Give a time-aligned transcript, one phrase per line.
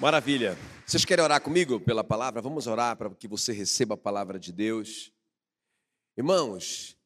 [0.00, 0.56] Maravilha.
[0.86, 2.40] Vocês querem orar comigo pela palavra?
[2.40, 5.12] Vamos orar para que você receba a palavra de Deus.
[6.16, 6.96] Irmãos,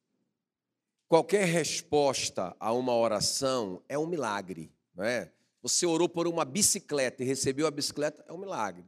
[1.09, 5.33] qualquer resposta a uma oração é um milagre, não é?
[5.61, 8.85] Você orou por uma bicicleta e recebeu a bicicleta, é um milagre,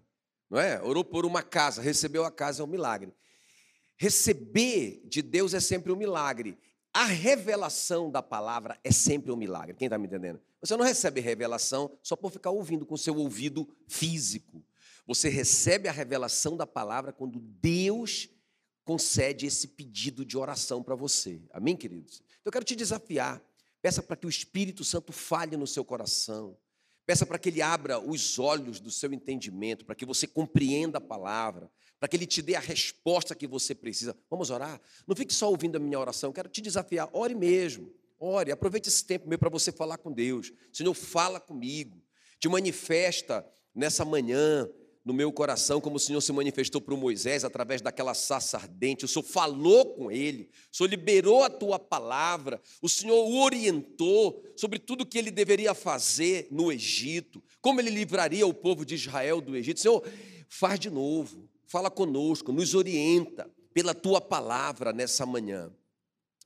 [0.48, 0.80] não é?
[0.80, 3.12] Orou por uma casa, recebeu a casa, é um milagre.
[3.96, 6.56] Receber de Deus é sempre um milagre.
[6.94, 9.74] A revelação da palavra é sempre um milagre.
[9.74, 10.40] Quem está me entendendo?
[10.66, 14.64] Você não recebe revelação só por ficar ouvindo com seu ouvido físico.
[15.06, 18.28] Você recebe a revelação da palavra quando Deus
[18.84, 21.40] concede esse pedido de oração para você.
[21.52, 22.16] Amém, queridos?
[22.40, 23.40] Então eu quero te desafiar.
[23.80, 26.58] Peça para que o Espírito Santo fale no seu coração.
[27.06, 31.00] Peça para que ele abra os olhos do seu entendimento, para que você compreenda a
[31.00, 31.70] palavra,
[32.00, 34.16] para que Ele te dê a resposta que você precisa.
[34.28, 34.80] Vamos orar?
[35.06, 37.94] Não fique só ouvindo a minha oração, quero te desafiar, ore mesmo.
[38.18, 40.52] Ore, aproveite esse tempo mesmo para você falar com Deus.
[40.72, 42.02] Senhor, fala comigo.
[42.38, 44.68] Te manifesta nessa manhã
[45.06, 49.04] no meu coração, como o Senhor se manifestou para o Moisés através daquela saça ardente.
[49.04, 54.42] O Senhor falou com ele, o Senhor liberou a tua palavra, o Senhor o orientou
[54.56, 59.40] sobre tudo que ele deveria fazer no Egito, como ele livraria o povo de Israel
[59.40, 59.78] do Egito.
[59.78, 60.02] Senhor,
[60.48, 65.72] faz de novo, fala conosco, nos orienta pela tua palavra nessa manhã.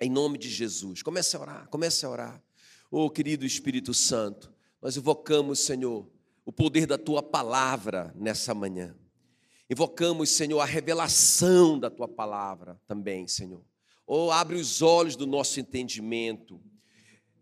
[0.00, 1.02] Em nome de Jesus.
[1.02, 2.42] Comece a orar, comece a orar.
[2.90, 6.10] Oh, querido Espírito Santo, nós invocamos, Senhor,
[6.44, 8.96] o poder da tua palavra nessa manhã.
[9.68, 13.62] Invocamos, Senhor, a revelação da tua palavra também, Senhor.
[14.06, 16.60] Oh, abre os olhos do nosso entendimento.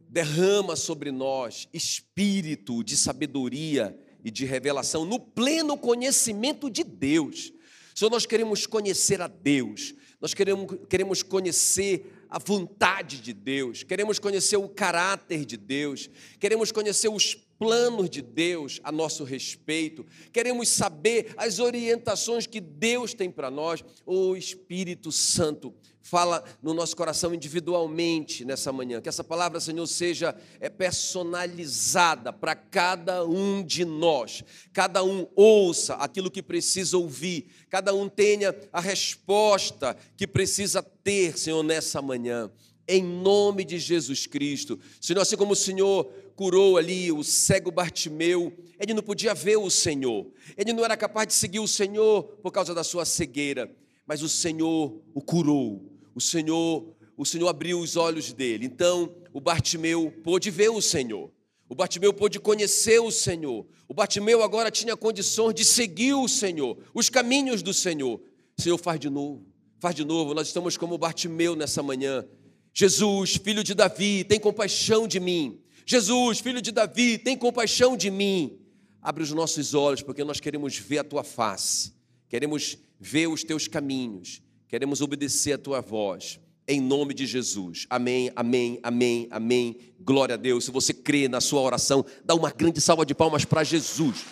[0.01, 7.53] Derrama sobre nós espírito de sabedoria e de revelação no pleno conhecimento de Deus
[7.99, 14.19] Senhor, nós queremos conhecer a Deus, nós queremos, queremos conhecer a vontade de Deus, queremos
[14.19, 20.69] conhecer o caráter de Deus, queremos conhecer os planos de Deus a nosso respeito, queremos
[20.69, 23.85] saber as orientações que Deus tem para nós.
[24.07, 25.75] O Espírito Santo
[26.09, 32.55] fala no nosso coração individualmente nessa manhã, que essa palavra, Senhor, seja é, personalizada para
[32.55, 34.43] cada um de nós,
[34.73, 41.37] cada um ouça aquilo que precisa ouvir, cada um tenha a resposta que precisa ter,
[41.37, 42.51] Senhor, nessa manhã.
[42.91, 44.81] Em nome de Jesus Cristo.
[44.99, 49.69] Senhor, assim como o Senhor curou ali o cego Bartimeu, ele não podia ver o
[49.69, 50.27] Senhor,
[50.57, 53.71] ele não era capaz de seguir o Senhor por causa da sua cegueira,
[54.07, 55.88] mas o Senhor o curou,
[56.19, 58.67] o Senhor, o Senhor abriu os olhos dele.
[58.67, 61.31] Então, o Bartimeu pôde ver o Senhor.
[61.69, 63.65] O Bartimeu pôde conhecer o Senhor.
[63.87, 68.21] O Bartimeu agora tinha condições de seguir o Senhor, os caminhos do Senhor.
[68.59, 69.47] Senhor, faz de novo,
[69.79, 70.35] faz de novo.
[70.35, 72.27] Nós estamos como Bartimeu nessa manhã.
[72.75, 75.61] Jesus, filho de Davi, tem compaixão de mim.
[75.87, 78.59] Jesus, filho de Davi, tem compaixão de mim.
[79.01, 81.95] Abre os nossos olhos, porque nós queremos ver a tua face,
[82.29, 86.39] queremos ver os teus caminhos, queremos obedecer a tua voz.
[86.67, 87.87] Em nome de Jesus.
[87.89, 89.95] Amém, amém, amém, amém.
[89.99, 90.67] Glória a Deus.
[90.67, 94.25] Se você crê na sua oração, dá uma grande salva de palmas para Jesus.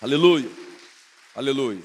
[0.00, 0.50] Aleluia.
[1.34, 1.82] Aleluia.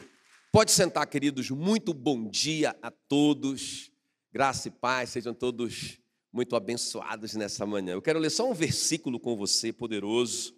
[0.51, 1.49] Pode sentar, queridos.
[1.49, 3.91] Muito bom dia a todos.
[4.31, 5.99] Graça e paz, sejam todos
[6.31, 7.93] muito abençoados nessa manhã.
[7.93, 10.55] Eu quero ler só um versículo com você, poderoso.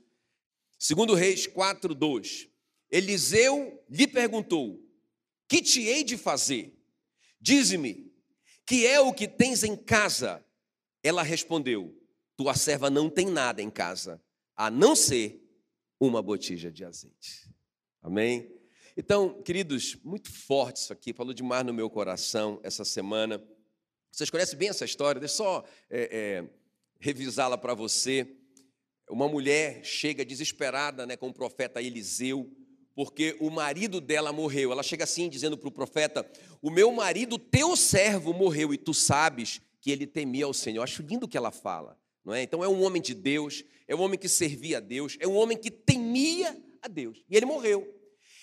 [0.78, 2.48] Segundo Reis 4, 2.
[2.92, 4.80] Eliseu lhe perguntou,
[5.54, 6.76] que te hei de fazer?
[7.40, 8.12] Dize-me,
[8.66, 10.44] que é o que tens em casa?
[11.04, 11.96] Ela respondeu,
[12.36, 14.20] tua serva não tem nada em casa,
[14.56, 15.48] a não ser
[16.00, 17.48] uma botija de azeite.
[18.02, 18.52] Amém?
[18.98, 23.40] Então, queridos, muito forte isso aqui, falou demais no meu coração essa semana.
[24.12, 26.50] Vocês conhecem bem essa história, deixa eu só é, é,
[27.00, 28.28] revisá-la para você.
[29.08, 32.52] Uma mulher chega desesperada né, com o profeta Eliseu,
[32.96, 34.72] porque o marido dela morreu.
[34.72, 36.30] Ela chega assim, dizendo para o profeta:
[36.62, 40.78] O meu marido, teu servo, morreu, e tu sabes que ele temia ao Senhor.
[40.78, 41.98] Eu acho lindo o que ela fala.
[42.24, 42.42] Não é?
[42.42, 45.36] Então é um homem de Deus, é um homem que servia a Deus, é um
[45.36, 47.24] homem que temia a Deus.
[47.30, 47.88] E ele morreu.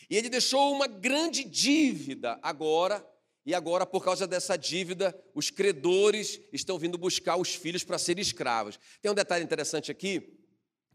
[0.09, 3.07] E ele deixou uma grande dívida agora
[3.45, 8.21] e agora, por causa dessa dívida, os credores estão vindo buscar os filhos para serem
[8.21, 8.79] escravos.
[9.01, 10.40] Tem um detalhe interessante aqui,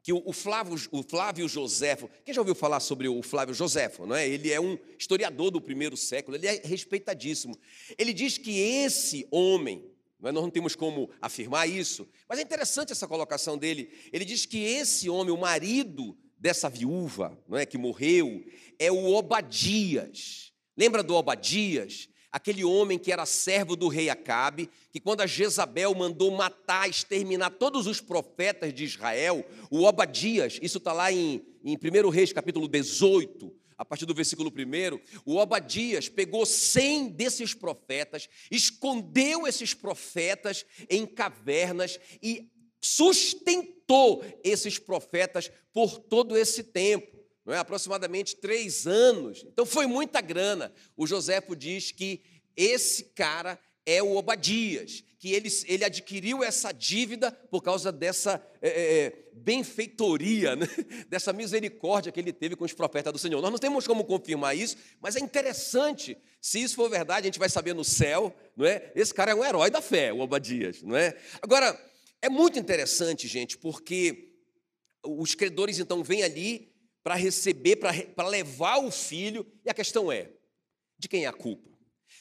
[0.06, 4.16] que o Flávio, o Flávio Joséfo, quem já ouviu falar sobre o Flávio Joséfo, não
[4.16, 4.30] é?
[4.30, 7.57] Ele é um historiador do primeiro século, ele é respeitadíssimo.
[7.98, 9.84] Ele diz que esse homem,
[10.19, 10.31] não é?
[10.31, 13.90] nós não temos como afirmar isso, mas é interessante essa colocação dele.
[14.13, 18.46] Ele diz que esse homem, o marido dessa viúva, não é, que morreu,
[18.78, 20.54] é o Obadias.
[20.78, 22.07] Lembra do Obadias?
[22.35, 27.49] Aquele homem que era servo do rei Acabe, que quando a Jezabel mandou matar, exterminar
[27.51, 32.67] todos os profetas de Israel, o Obadias, isso está lá em, em 1 Reis, capítulo
[32.67, 40.65] 18, a partir do versículo 1, o Obadias pegou 100 desses profetas, escondeu esses profetas
[40.89, 42.49] em cavernas e
[42.81, 47.14] sustentou esses profetas por todo esse tempo
[47.45, 47.57] não é?
[47.57, 49.45] aproximadamente três anos.
[49.47, 50.74] Então foi muita grana.
[50.97, 52.21] O Joséfo diz que
[52.56, 58.69] esse cara é o Obadias, que ele, ele adquiriu essa dívida por causa dessa é,
[58.69, 60.65] é, é benfeitoria, né?
[61.07, 63.42] dessa misericórdia que ele teve com os profetas do Senhor.
[63.42, 66.18] Nós não temos como confirmar isso, mas é interessante.
[66.42, 68.92] Se isso for verdade, a gente vai saber no céu, não é?
[68.95, 71.15] Esse cara é um herói da fé, o Obadias, não é?
[71.42, 71.80] Agora,
[72.21, 74.31] é muito interessante, gente, porque
[75.03, 76.75] os credores então vêm ali
[77.06, 80.31] para receber, para levar o filho, e a questão é:
[80.98, 81.69] de quem é a culpa?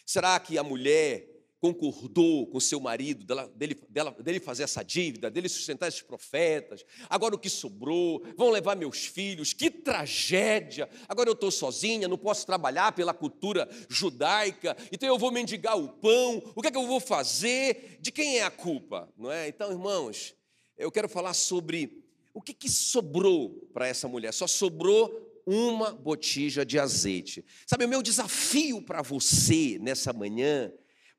[0.04, 1.26] Será que a mulher
[1.58, 6.84] concordou com seu marido dela, dele, dela, dele fazer essa dívida, dele sustentar esses profetas?
[7.08, 8.22] Agora o que sobrou?
[8.36, 9.54] Vão levar meus filhos?
[9.54, 10.86] Que tragédia!
[11.08, 15.88] Agora eu estou sozinha, não posso trabalhar pela cultura judaica, então eu vou mendigar o
[15.88, 16.42] pão.
[16.54, 17.96] O que é que eu vou fazer?
[18.02, 19.10] De quem é a culpa?
[19.16, 19.48] Não é?
[19.48, 20.34] Então, irmãos,
[20.76, 22.03] eu quero falar sobre
[22.34, 24.34] o que, que sobrou para essa mulher?
[24.34, 27.44] Só sobrou uma botija de azeite.
[27.66, 30.72] Sabe, o meu desafio para você nessa manhã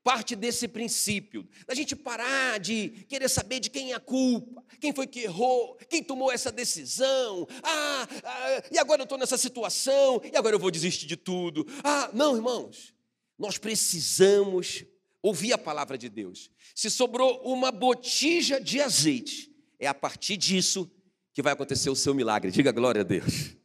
[0.06, 4.94] parte desse princípio, da gente parar de querer saber de quem é a culpa, quem
[4.94, 10.22] foi que errou, quem tomou essa decisão, ah, ah e agora eu estou nessa situação,
[10.32, 11.66] e agora eu vou desistir de tudo.
[11.84, 12.94] Ah, não, irmãos,
[13.36, 14.86] nós precisamos
[15.24, 16.52] ouvir a palavra de Deus.
[16.76, 20.88] Se sobrou uma botija de azeite, é a partir disso
[21.36, 22.50] que vai acontecer o seu milagre.
[22.50, 23.58] Diga glória a Deus.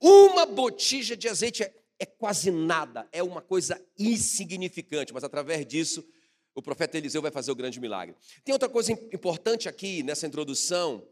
[0.00, 6.02] Uma botija de azeite é, é quase nada, é uma coisa insignificante, mas através disso
[6.54, 8.16] o profeta Eliseu vai fazer o grande milagre.
[8.42, 11.06] Tem outra coisa importante aqui nessa introdução,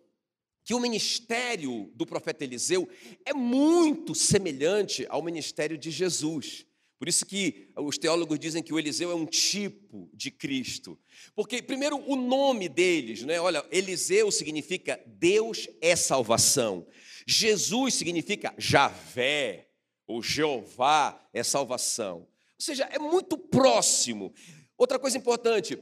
[0.64, 2.88] que o ministério do profeta Eliseu
[3.24, 6.66] é muito semelhante ao ministério de Jesus.
[7.00, 10.98] Por isso que os teólogos dizem que o Eliseu é um tipo de Cristo.
[11.34, 13.40] Porque, primeiro, o nome deles, né?
[13.40, 16.86] Olha, Eliseu significa Deus é salvação.
[17.26, 19.70] Jesus significa Javé,
[20.06, 22.18] ou Jeová é salvação.
[22.18, 24.34] Ou seja, é muito próximo.
[24.76, 25.78] Outra coisa importante,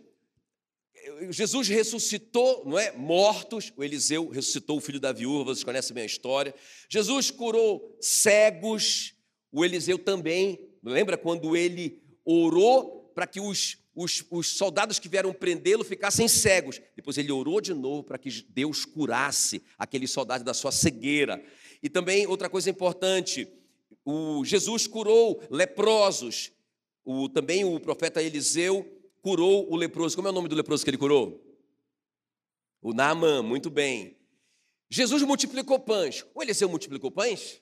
[1.31, 2.93] Jesus ressuscitou, não é?
[2.93, 6.55] Mortos, o Eliseu ressuscitou o filho da viúva, vocês conhecem bem a história.
[6.89, 9.17] Jesus curou cegos,
[9.51, 15.33] o Eliseu também Lembra quando ele orou para que os, os, os, soldados que vieram
[15.33, 16.81] prendê-lo ficassem cegos?
[16.95, 21.43] Depois ele orou de novo para que Deus curasse aqueles soldados da sua cegueira.
[21.83, 23.49] E também outra coisa importante:
[24.05, 26.53] o Jesus curou leprosos.
[27.05, 28.87] O, também o profeta Eliseu
[29.23, 30.15] curou o leproso.
[30.17, 31.45] Como é o nome do leproso que ele curou?
[32.81, 34.17] O Naamã, muito bem.
[34.91, 36.25] Jesus multiplicou pães.
[36.35, 37.61] O Eliseu multiplicou pães?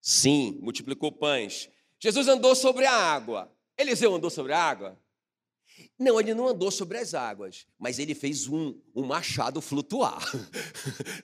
[0.00, 1.70] Sim, multiplicou pães.
[2.02, 3.48] Jesus andou sobre a água.
[3.78, 5.00] Eliseu andou sobre a água?
[5.96, 10.20] Não, ele não andou sobre as águas, mas ele fez um, um machado flutuar.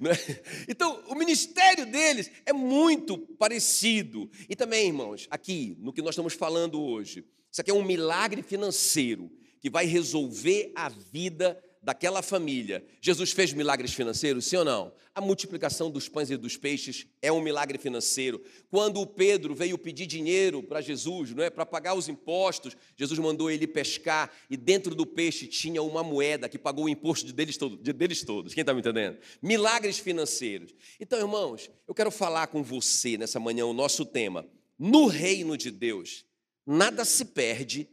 [0.00, 0.62] É?
[0.69, 4.30] então, o ministério deles é muito parecido.
[4.48, 8.40] E também, irmãos, aqui, no que nós estamos falando hoje, isso aqui é um milagre
[8.40, 9.28] financeiro
[9.60, 14.92] que vai resolver a vida daquela família, Jesus fez milagres financeiros, sim ou não?
[15.14, 18.45] A multiplicação dos pães e dos peixes é um milagre financeiro.
[18.71, 23.18] Quando o Pedro veio pedir dinheiro para Jesus, não é, para pagar os impostos, Jesus
[23.18, 27.57] mandou ele pescar e dentro do peixe tinha uma moeda que pagou o imposto deles,
[27.57, 28.52] todo, deles todos.
[28.52, 29.16] Quem está me entendendo?
[29.40, 30.75] Milagres financeiros.
[31.00, 34.47] Então, irmãos, eu quero falar com você nessa manhã o nosso tema.
[34.78, 36.26] No reino de Deus,
[36.66, 37.88] nada se perde,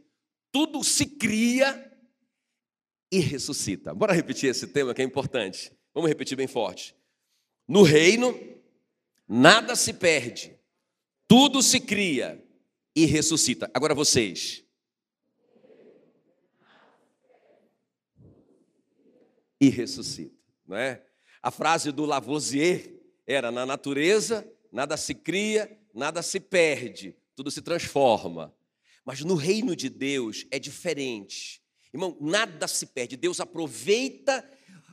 [0.51, 1.94] tudo se cria
[3.11, 3.93] e ressuscita.
[3.93, 5.71] Bora repetir esse tema que é importante.
[5.93, 6.95] Vamos repetir bem forte.
[7.67, 8.37] No reino,
[9.27, 10.57] nada se perde,
[11.27, 12.43] tudo se cria
[12.95, 13.69] e ressuscita.
[13.73, 14.63] Agora vocês.
[19.59, 20.35] E ressuscita,
[20.67, 21.03] não é?
[21.41, 27.61] A frase do Lavoisier era: na natureza, nada se cria, nada se perde, tudo se
[27.61, 28.53] transforma.
[29.03, 31.64] Mas no reino de Deus é diferente.
[31.95, 33.15] Irmão, nada se perde.
[33.15, 34.47] Deus aproveita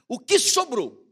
[0.09, 1.05] o que sobrou.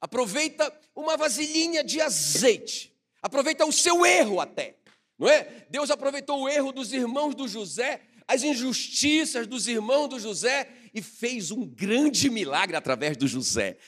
[0.00, 2.96] Aproveita uma vasilhinha de azeite.
[3.20, 4.76] Aproveita o seu erro até.
[5.18, 5.66] Não é?
[5.68, 11.02] Deus aproveitou o erro dos irmãos do José, as injustiças dos irmãos do José e
[11.02, 13.78] fez um grande milagre através do José.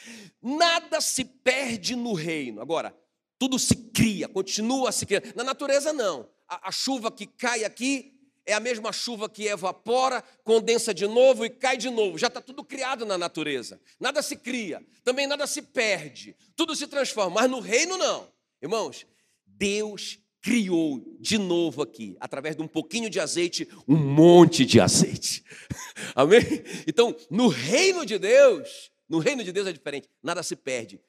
[0.43, 2.61] Nada se perde no reino.
[2.61, 2.93] Agora,
[3.39, 5.23] tudo se cria, continua se criar.
[5.37, 6.29] Na natureza, não.
[6.49, 8.14] A, a chuva que cai aqui
[8.47, 12.19] é a mesma chuva que evapora, condensa de novo e cai de novo.
[12.19, 13.81] Já está tudo criado na natureza.
[13.99, 16.37] Nada se cria, também nada se perde.
[16.55, 18.29] Tudo se transforma, mas no reino não.
[18.61, 19.07] Irmãos,
[19.47, 25.43] Deus criou de novo aqui, através de um pouquinho de azeite, um monte de azeite.
[26.15, 26.43] Amém?
[26.87, 31.01] Então, no reino de Deus, no reino de Deus é diferente, nada se perde,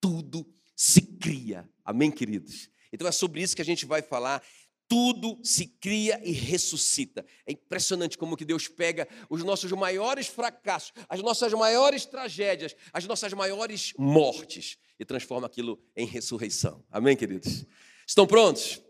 [0.00, 0.44] tudo
[0.74, 1.68] se cria.
[1.84, 2.68] Amém, queridos?
[2.92, 4.42] Então é sobre isso que a gente vai falar
[4.90, 7.24] tudo se cria e ressuscita.
[7.46, 13.06] É impressionante como que Deus pega os nossos maiores fracassos, as nossas maiores tragédias, as
[13.06, 16.84] nossas maiores mortes e transforma aquilo em ressurreição.
[16.90, 17.64] Amém, queridos?
[18.04, 18.82] Estão prontos?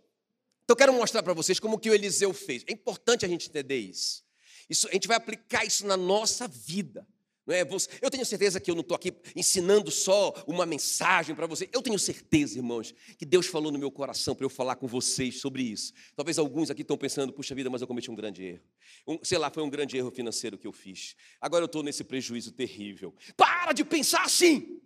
[0.65, 2.65] Então eu quero mostrar para vocês como que o Eliseu fez.
[2.67, 4.25] É importante a gente entender isso.
[4.71, 4.89] isso.
[4.89, 7.07] A gente vai aplicar isso na nossa vida.
[7.51, 7.67] Não é?
[8.01, 11.69] Eu tenho certeza que eu não estou aqui ensinando só uma mensagem para você.
[11.73, 15.41] Eu tenho certeza, irmãos, que Deus falou no meu coração para eu falar com vocês
[15.41, 15.93] sobre isso.
[16.15, 18.63] Talvez alguns aqui estão pensando, puxa vida, mas eu cometi um grande erro.
[19.05, 21.17] Um, sei lá, foi um grande erro financeiro que eu fiz.
[21.41, 23.13] Agora eu estou nesse prejuízo terrível.
[23.37, 24.81] Para de pensar assim.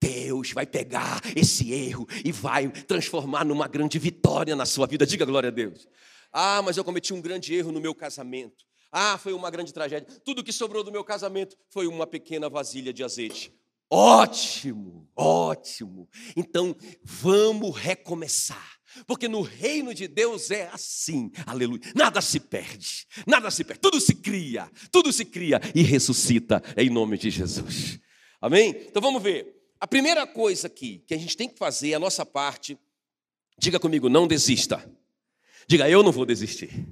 [0.00, 5.04] Deus vai pegar esse erro e vai transformar numa grande vitória na sua vida.
[5.04, 5.86] Diga glória a Deus.
[6.32, 8.67] Ah, mas eu cometi um grande erro no meu casamento.
[8.90, 10.08] Ah, foi uma grande tragédia.
[10.24, 13.52] Tudo que sobrou do meu casamento foi uma pequena vasilha de azeite.
[13.90, 16.08] Ótimo, ótimo.
[16.36, 18.78] Então, vamos recomeçar.
[19.06, 21.80] Porque no reino de Deus é assim, aleluia.
[21.94, 26.88] Nada se perde, nada se perde, tudo se cria, tudo se cria e ressuscita em
[26.90, 28.00] nome de Jesus.
[28.40, 28.70] Amém?
[28.88, 29.54] Então vamos ver.
[29.80, 32.76] A primeira coisa aqui que a gente tem que fazer, a nossa parte,
[33.58, 34.90] diga comigo, não desista.
[35.68, 36.88] Diga, eu não vou desistir.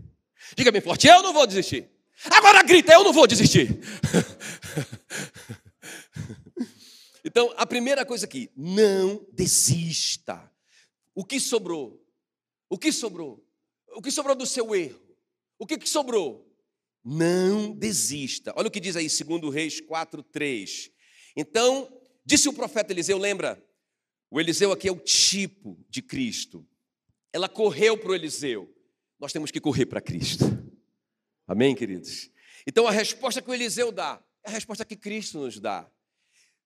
[0.54, 1.90] Diga bem forte, eu não vou desistir.
[2.24, 3.68] Agora grita, eu não vou desistir.
[7.24, 10.50] então, a primeira coisa aqui, não desista.
[11.14, 12.02] O que sobrou?
[12.68, 13.44] O que sobrou?
[13.88, 15.00] O que sobrou do seu erro?
[15.58, 16.46] O que, que sobrou?
[17.04, 18.52] Não desista.
[18.56, 20.90] Olha o que diz aí, segundo Reis 4, 3.
[21.36, 21.88] Então,
[22.24, 23.62] disse o profeta Eliseu, lembra?
[24.30, 26.66] O Eliseu aqui é o tipo de Cristo.
[27.32, 28.75] Ela correu para o Eliseu
[29.18, 30.44] nós temos que correr para Cristo.
[31.46, 32.30] Amém, queridos?
[32.66, 35.88] Então a resposta que o Eliseu dá é a resposta que Cristo nos dá.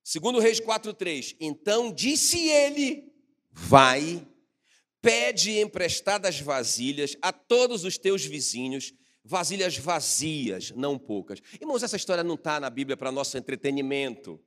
[0.03, 3.13] Segundo Reis 4:3, então disse ele:
[3.51, 4.27] Vai,
[5.01, 11.41] pede emprestadas vasilhas a todos os teus vizinhos, vasilhas vazias, não poucas.
[11.61, 14.41] Irmãos, essa história não está na Bíblia para nosso entretenimento.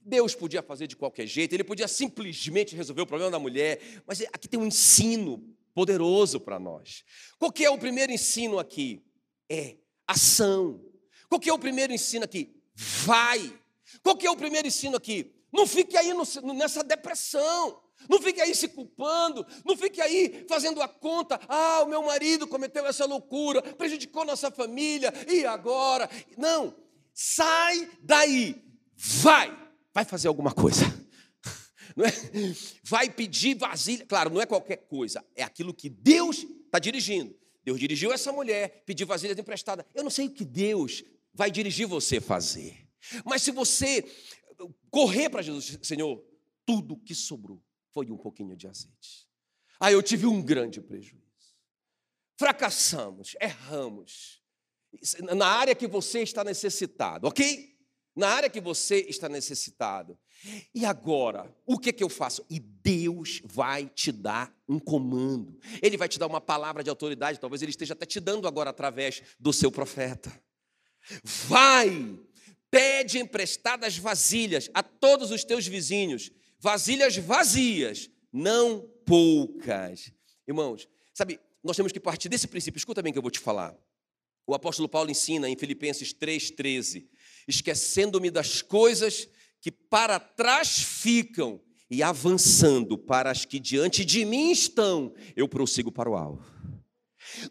[0.00, 4.20] Deus podia fazer de qualquer jeito, ele podia simplesmente resolver o problema da mulher, mas
[4.32, 7.04] aqui tem um ensino poderoso para nós.
[7.38, 9.04] Qual que é o primeiro ensino aqui?
[9.46, 9.76] É
[10.08, 10.82] ação.
[11.28, 12.56] Qual que é o primeiro ensino aqui?
[12.74, 13.52] Vai.
[14.02, 15.34] Qual que é o primeiro ensino aqui?
[15.52, 17.82] Não fique aí no, nessa depressão.
[18.08, 21.40] Não fique aí se culpando, não fique aí fazendo a conta.
[21.48, 26.08] Ah, o meu marido cometeu essa loucura, prejudicou nossa família, e agora?
[26.36, 26.76] Não,
[27.12, 28.62] sai daí,
[28.94, 29.56] vai,
[29.94, 30.84] vai fazer alguma coisa
[31.96, 32.12] não é?
[32.84, 34.04] vai pedir vasilha.
[34.04, 37.34] Claro, não é qualquer coisa, é aquilo que Deus está dirigindo.
[37.64, 39.84] Deus dirigiu essa mulher, pediu vasilhas emprestadas.
[39.94, 41.02] Eu não sei o que Deus
[41.34, 42.86] vai dirigir você fazer.
[43.24, 44.04] Mas se você
[44.90, 46.22] correr para Jesus, Senhor,
[46.64, 47.60] tudo que sobrou
[47.90, 49.26] foi um pouquinho de azeite.
[49.80, 51.24] Ah, eu tive um grande prejuízo.
[52.36, 54.42] Fracassamos, erramos.
[55.34, 57.75] Na área que você está necessitado, ok?
[58.16, 60.18] Na área que você está necessitado.
[60.74, 62.44] E agora, o que, que eu faço?
[62.48, 65.58] E Deus vai te dar um comando.
[65.82, 68.70] Ele vai te dar uma palavra de autoridade, talvez ele esteja até te dando agora
[68.70, 70.32] através do seu profeta.
[71.22, 72.18] Vai,
[72.70, 80.10] pede emprestadas vasilhas a todos os teus vizinhos, vasilhas vazias, não poucas.
[80.48, 82.78] Irmãos, sabe, nós temos que partir desse princípio.
[82.78, 83.76] Escuta bem que eu vou te falar.
[84.46, 87.08] O apóstolo Paulo ensina em Filipenses 3,13:
[87.46, 89.28] esquecendo-me das coisas
[89.60, 91.60] que para trás ficam
[91.90, 96.44] e avançando para as que diante de mim estão, eu prossigo para o alvo.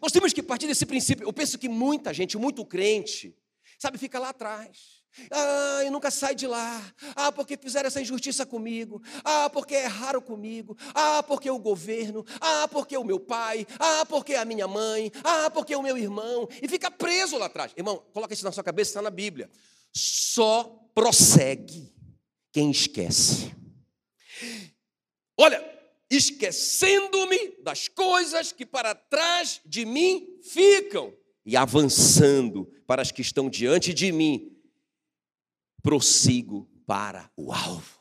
[0.00, 1.26] Nós temos que partir desse princípio.
[1.26, 3.34] Eu penso que muita gente, muito crente,
[3.78, 4.96] sabe, fica lá atrás.
[5.30, 6.82] Ah, e nunca sai de lá.
[7.14, 9.02] Ah, porque fizeram essa injustiça comigo.
[9.24, 10.76] Ah, porque erraram comigo.
[10.94, 12.24] Ah, porque o governo.
[12.40, 13.66] Ah, porque o meu pai.
[13.78, 15.10] Ah, porque a minha mãe.
[15.24, 16.46] Ah, porque o meu irmão.
[16.62, 17.72] E fica preso lá atrás.
[17.76, 19.50] Irmão, coloca isso na sua cabeça, está na Bíblia.
[19.98, 21.90] Só prossegue
[22.52, 23.50] quem esquece.
[25.38, 25.64] Olha,
[26.10, 33.48] esquecendo-me das coisas que para trás de mim ficam e avançando para as que estão
[33.48, 34.54] diante de mim,
[35.82, 37.98] prossigo para o alvo.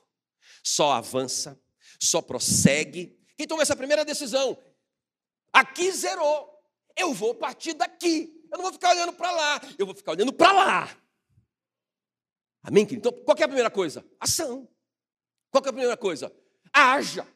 [0.62, 1.58] Só avança,
[1.98, 3.18] só prossegue.
[3.38, 4.62] Quem toma essa primeira decisão?
[5.54, 6.62] Aqui zerou.
[6.98, 8.46] Eu vou partir daqui.
[8.52, 11.05] Eu não vou ficar olhando para lá, eu vou ficar olhando para lá.
[12.66, 13.10] Amém, querido?
[13.10, 14.04] Então, qual é a primeira coisa?
[14.20, 14.68] Ação.
[15.52, 16.36] Qual é a primeira coisa?
[16.74, 17.28] Haja.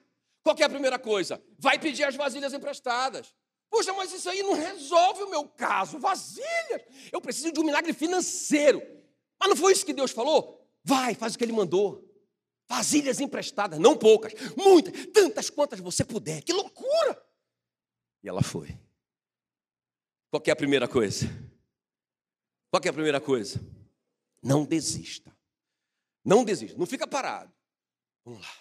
[0.41, 1.41] Qual é a primeira coisa?
[1.59, 3.35] Vai pedir as vasilhas emprestadas.
[3.69, 5.99] Poxa, mas isso aí não resolve o meu caso.
[5.99, 6.81] Vasilhas.
[7.11, 8.81] Eu preciso de um milagre financeiro.
[9.39, 10.67] Mas não foi isso que Deus falou?
[10.83, 12.03] Vai, faz o que Ele mandou.
[12.67, 16.43] Vasilhas emprestadas, não poucas, muitas, tantas quantas você puder.
[16.43, 17.23] Que loucura!
[18.23, 18.77] E ela foi.
[20.31, 21.25] Qual é a primeira coisa?
[22.71, 23.59] Qual é a primeira coisa?
[24.41, 25.35] Não desista.
[26.23, 26.77] Não desista.
[26.77, 27.51] Não fica parado.
[28.23, 28.53] Vamos lá.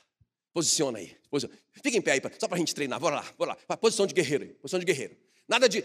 [0.52, 1.16] Posiciona aí.
[1.30, 1.60] Posiciona.
[1.72, 2.98] Fica em pé aí, só para a gente treinar.
[2.98, 3.76] Bora lá, bora lá.
[3.76, 4.54] Posição de guerreiro aí.
[4.54, 5.16] Posição de guerreiro.
[5.46, 5.84] Nada de.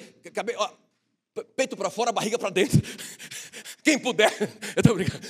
[0.58, 0.74] Ó,
[1.56, 2.80] peito para fora, barriga para dentro.
[3.84, 4.32] Quem puder.
[4.76, 5.26] Eu estou brincando.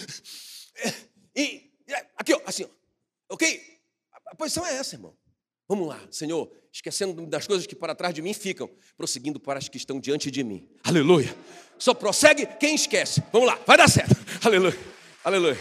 [1.35, 1.71] E
[2.15, 3.33] aqui, ó, assim, ó.
[3.33, 3.79] ok?
[4.27, 5.15] A posição é essa, irmão.
[5.73, 9.67] Vamos lá, Senhor, esquecendo das coisas que para trás de mim ficam, prosseguindo para as
[9.67, 10.69] que estão diante de mim.
[10.83, 11.35] Aleluia.
[11.79, 13.23] Só prossegue quem esquece.
[13.31, 14.15] Vamos lá, vai dar certo.
[14.45, 14.77] Aleluia.
[15.23, 15.57] Aleluia.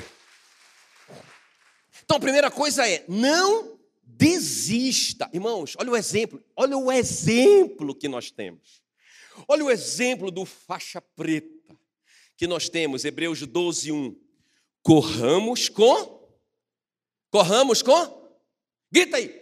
[2.04, 5.30] Então a primeira coisa é: não desista.
[5.32, 8.82] Irmãos, olha o exemplo, olha o exemplo que nós temos.
[9.48, 11.74] Olha o exemplo do faixa preta
[12.36, 14.14] que nós temos, Hebreus 12, 1.
[14.82, 16.22] Corramos com.
[17.30, 18.36] Corramos com.
[18.92, 19.41] Grita aí.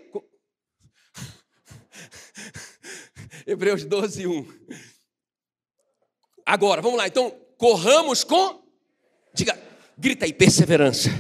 [3.47, 4.47] Hebreus 12, 1.
[6.47, 7.07] Agora, vamos lá.
[7.07, 8.63] Então, corramos com.
[9.33, 9.61] Diga,
[9.97, 11.11] grita aí, perseverança.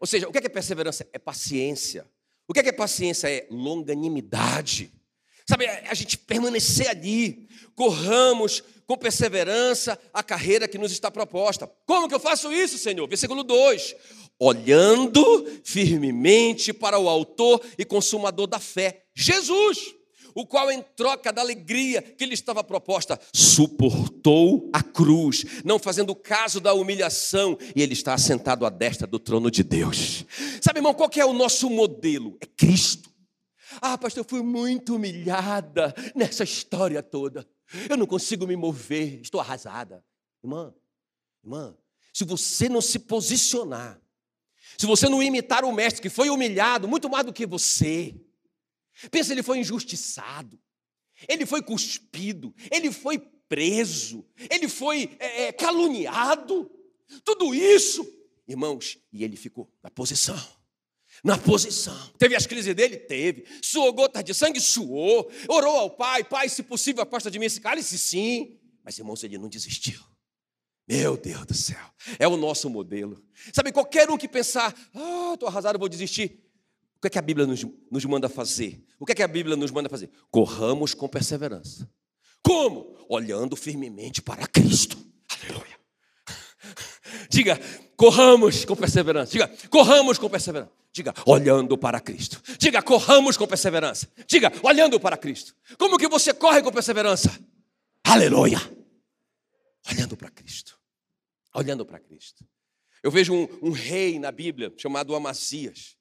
[0.00, 1.06] Ou seja, o que é, que é perseverança?
[1.12, 2.06] É paciência.
[2.46, 3.28] O que é, que é paciência?
[3.28, 4.92] É longanimidade.
[5.46, 11.66] Sabe, é a gente permanecer ali, corramos com perseverança a carreira que nos está proposta.
[11.86, 13.06] Como que eu faço isso, Senhor?
[13.06, 13.94] Versículo 2:
[14.38, 19.94] olhando firmemente para o Autor e Consumador da fé, Jesus
[20.34, 26.14] o qual, em troca da alegria que lhe estava proposta, suportou a cruz, não fazendo
[26.14, 30.24] caso da humilhação, e ele está assentado à destra do trono de Deus.
[30.60, 32.36] Sabe, irmão, qual é o nosso modelo?
[32.40, 33.08] É Cristo.
[33.80, 37.46] Ah, pastor, eu fui muito humilhada nessa história toda.
[37.88, 40.04] Eu não consigo me mover, estou arrasada.
[40.42, 40.74] Irmã,
[41.44, 41.76] irmã,
[42.12, 44.00] se você não se posicionar,
[44.76, 48.14] se você não imitar o mestre que foi humilhado muito mais do que você,
[49.10, 50.58] Pensa, ele foi injustiçado,
[51.28, 56.70] ele foi cuspido, ele foi preso, ele foi é, é, caluniado,
[57.24, 58.06] tudo isso,
[58.46, 60.38] irmãos, e ele ficou na posição.
[61.22, 62.12] Na posição.
[62.18, 62.96] Teve as crises dele?
[62.96, 63.46] Teve.
[63.62, 64.60] Suou gotas de sangue?
[64.60, 65.30] Suou.
[65.48, 67.96] Orou ao pai: Pai, se possível, aposta de mim esse cálice?
[67.96, 68.58] Sim.
[68.82, 70.02] Mas, irmãos, ele não desistiu.
[70.86, 71.78] Meu Deus do céu.
[72.18, 73.22] É o nosso modelo.
[73.52, 76.44] Sabe, qualquer um que pensar: Ah, estou arrasado, vou desistir
[77.04, 78.82] que é que a Bíblia nos, nos manda fazer?
[78.98, 80.10] O que é que a Bíblia nos manda fazer?
[80.30, 81.88] Corramos com perseverança.
[82.42, 82.96] Como?
[83.08, 84.96] Olhando firmemente para Cristo.
[85.42, 85.78] Aleluia.
[87.28, 87.60] Diga,
[87.96, 89.32] corramos com perseverança.
[89.32, 90.72] Diga, corramos com perseverança.
[90.92, 92.40] Diga, olhando para Cristo.
[92.58, 94.08] Diga, corramos com perseverança.
[94.26, 95.54] Diga, olhando para Cristo.
[95.78, 97.38] Como que você corre com perseverança?
[98.02, 98.60] Aleluia.
[99.90, 100.78] Olhando para Cristo.
[101.54, 102.44] Olhando para Cristo.
[103.02, 105.96] Eu vejo um, um rei na Bíblia chamado Amazias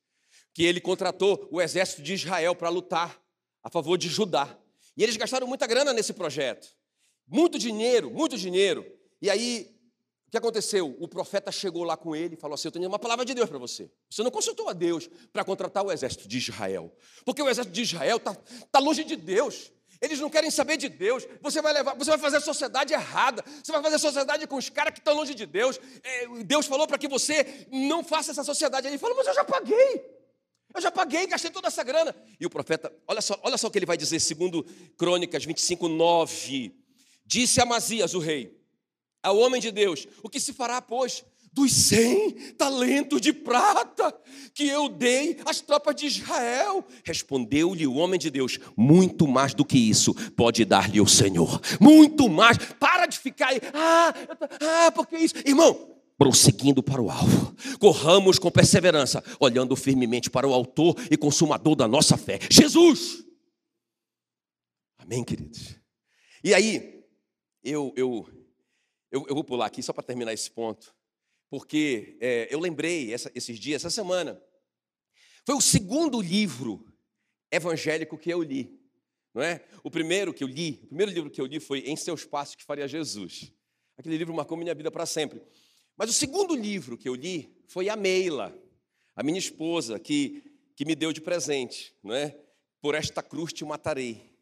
[0.53, 3.19] que ele contratou o exército de Israel para lutar
[3.63, 4.57] a favor de Judá.
[4.95, 6.67] E eles gastaram muita grana nesse projeto.
[7.27, 8.85] Muito dinheiro, muito dinheiro.
[9.21, 9.75] E aí,
[10.27, 10.95] o que aconteceu?
[10.99, 13.49] O profeta chegou lá com ele e falou assim: Eu tenho uma palavra de Deus
[13.49, 13.91] para você.
[14.09, 16.95] Você não consultou a Deus para contratar o exército de Israel.
[17.25, 18.35] Porque o exército de Israel está
[18.71, 19.71] tá longe de Deus.
[20.03, 21.25] Eles não querem saber de Deus.
[21.39, 23.41] Você vai levar, você vai fazer a sociedade errada.
[23.63, 25.79] Você vai fazer a sociedade com os caras que estão longe de Deus.
[26.03, 28.85] É, Deus falou para que você não faça essa sociedade.
[28.85, 30.05] Ele falou, mas eu já paguei.
[30.75, 32.13] Eu já paguei, gastei toda essa grana.
[32.37, 34.65] E o profeta, olha só, olha só o que ele vai dizer, segundo
[34.97, 36.75] Crônicas 25, 9.
[37.25, 38.59] Disse Amazias, o rei,
[39.21, 44.13] ao homem de Deus: O que se fará, pois, dos cem talentos de prata
[44.53, 46.85] que eu dei às tropas de Israel?
[47.03, 51.61] Respondeu-lhe o homem de Deus: Muito mais do que isso pode dar-lhe o Senhor.
[51.79, 52.57] Muito mais.
[52.57, 53.61] Para de ficar aí.
[53.73, 54.13] Ah,
[54.87, 55.35] ah, porque isso.
[55.45, 57.55] Irmão, prosseguindo para o alvo.
[57.79, 63.23] Corramos com perseverança, olhando firmemente para o autor e consumador da nossa fé, Jesus.
[64.97, 65.75] Amém, queridos?
[66.43, 67.03] E aí,
[67.63, 68.25] eu, eu,
[69.11, 70.92] eu, eu vou pular aqui só para terminar esse ponto,
[71.53, 74.41] porque é, eu lembrei essa, esses dias, essa semana,
[75.45, 76.83] foi o segundo livro
[77.51, 78.75] evangélico que eu li,
[79.31, 79.63] não é?
[79.83, 82.55] O primeiro que eu li, o primeiro livro que eu li foi Em Seus Passos
[82.55, 83.53] que Faria Jesus.
[83.95, 85.43] Aquele livro marcou minha vida para sempre.
[85.95, 88.59] Mas o segundo livro que eu li foi a Meila,
[89.15, 92.35] a minha esposa, que, que me deu de presente, não é?
[92.81, 94.32] Por esta cruz te matarei.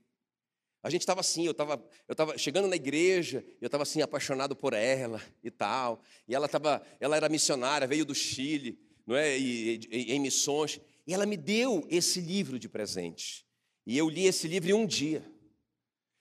[0.83, 4.55] A gente estava assim, eu estava eu tava chegando na igreja, eu estava assim, apaixonado
[4.55, 6.01] por ela e tal.
[6.27, 9.37] E ela, tava, ela era missionária, veio do Chile, não é?
[9.37, 10.79] E, e, em missões.
[11.05, 13.45] E ela me deu esse livro de presente.
[13.85, 15.23] E eu li esse livro em um dia.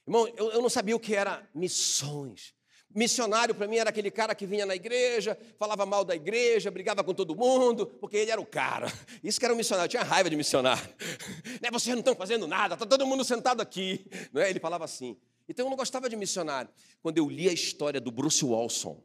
[0.07, 2.55] Irmão, eu, eu não sabia o que era missões.
[2.95, 7.05] Missionário para mim era aquele cara que vinha na igreja, falava mal da igreja, brigava
[7.05, 8.93] com todo mundo, porque ele era o cara.
[9.23, 10.83] Isso que era um missionário, eu tinha raiva de missionário.
[11.61, 14.07] Né, vocês não estão fazendo nada, está todo mundo sentado aqui.
[14.35, 14.49] É?
[14.49, 15.17] Ele falava assim.
[15.49, 16.71] Então eu não gostava de missionário.
[17.03, 19.03] Quando eu li a história do Bruce Walson,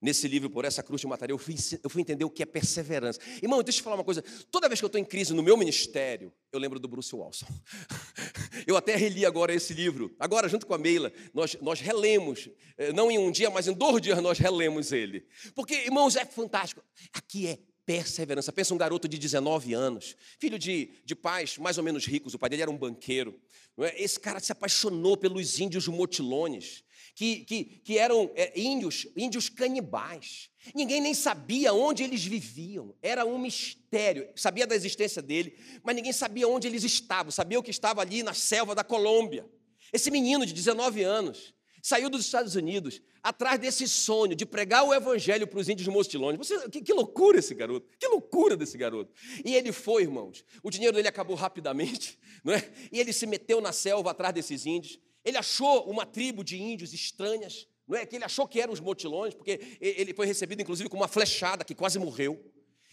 [0.00, 2.46] Nesse livro, Por Essa Cruz de Mataria, eu fui, eu fui entender o que é
[2.46, 3.18] perseverança.
[3.42, 4.22] Irmão, deixa eu te falar uma coisa.
[4.50, 7.46] Toda vez que eu estou em crise no meu ministério, eu lembro do Bruce Walson.
[8.66, 10.16] Eu até reli agora esse livro.
[10.18, 12.48] Agora, junto com a Meila, nós, nós relemos.
[12.78, 15.26] Eh, não em um dia, mas em dois dias nós relemos ele.
[15.54, 16.82] Porque, irmãos, é fantástico.
[17.12, 18.52] Aqui é perseverança.
[18.52, 22.38] Pensa um garoto de 19 anos, filho de, de pais mais ou menos ricos, o
[22.38, 23.40] pai dele era um banqueiro.
[23.78, 24.02] É?
[24.02, 26.82] Esse cara se apaixonou pelos índios motilones
[27.16, 30.50] que, que, que eram é, índios, índios canibais.
[30.74, 34.28] Ninguém nem sabia onde eles viviam, era um mistério.
[34.36, 38.22] Sabia da existência dele, mas ninguém sabia onde eles estavam, sabia o que estava ali
[38.22, 39.48] na selva da Colômbia.
[39.94, 44.92] Esse menino de 19 anos saiu dos Estados Unidos atrás desse sonho de pregar o
[44.92, 46.36] evangelho para os índios mostilones.
[46.36, 49.10] Você, que, que, loucura esse garoto, que loucura desse garoto.
[49.42, 50.44] E ele foi, irmãos.
[50.62, 52.70] O dinheiro dele acabou rapidamente, não é?
[52.92, 55.00] E ele se meteu na selva atrás desses índios.
[55.26, 58.06] Ele achou uma tribo de índios estranhas, não é?
[58.06, 61.64] Que ele achou que eram os motilones, porque ele foi recebido inclusive com uma flechada
[61.64, 62.40] que quase morreu.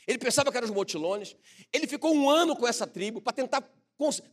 [0.08, 1.36] Ele pensava que eram os motilones.
[1.72, 3.64] Ele ficou um ano com essa tribo para tentar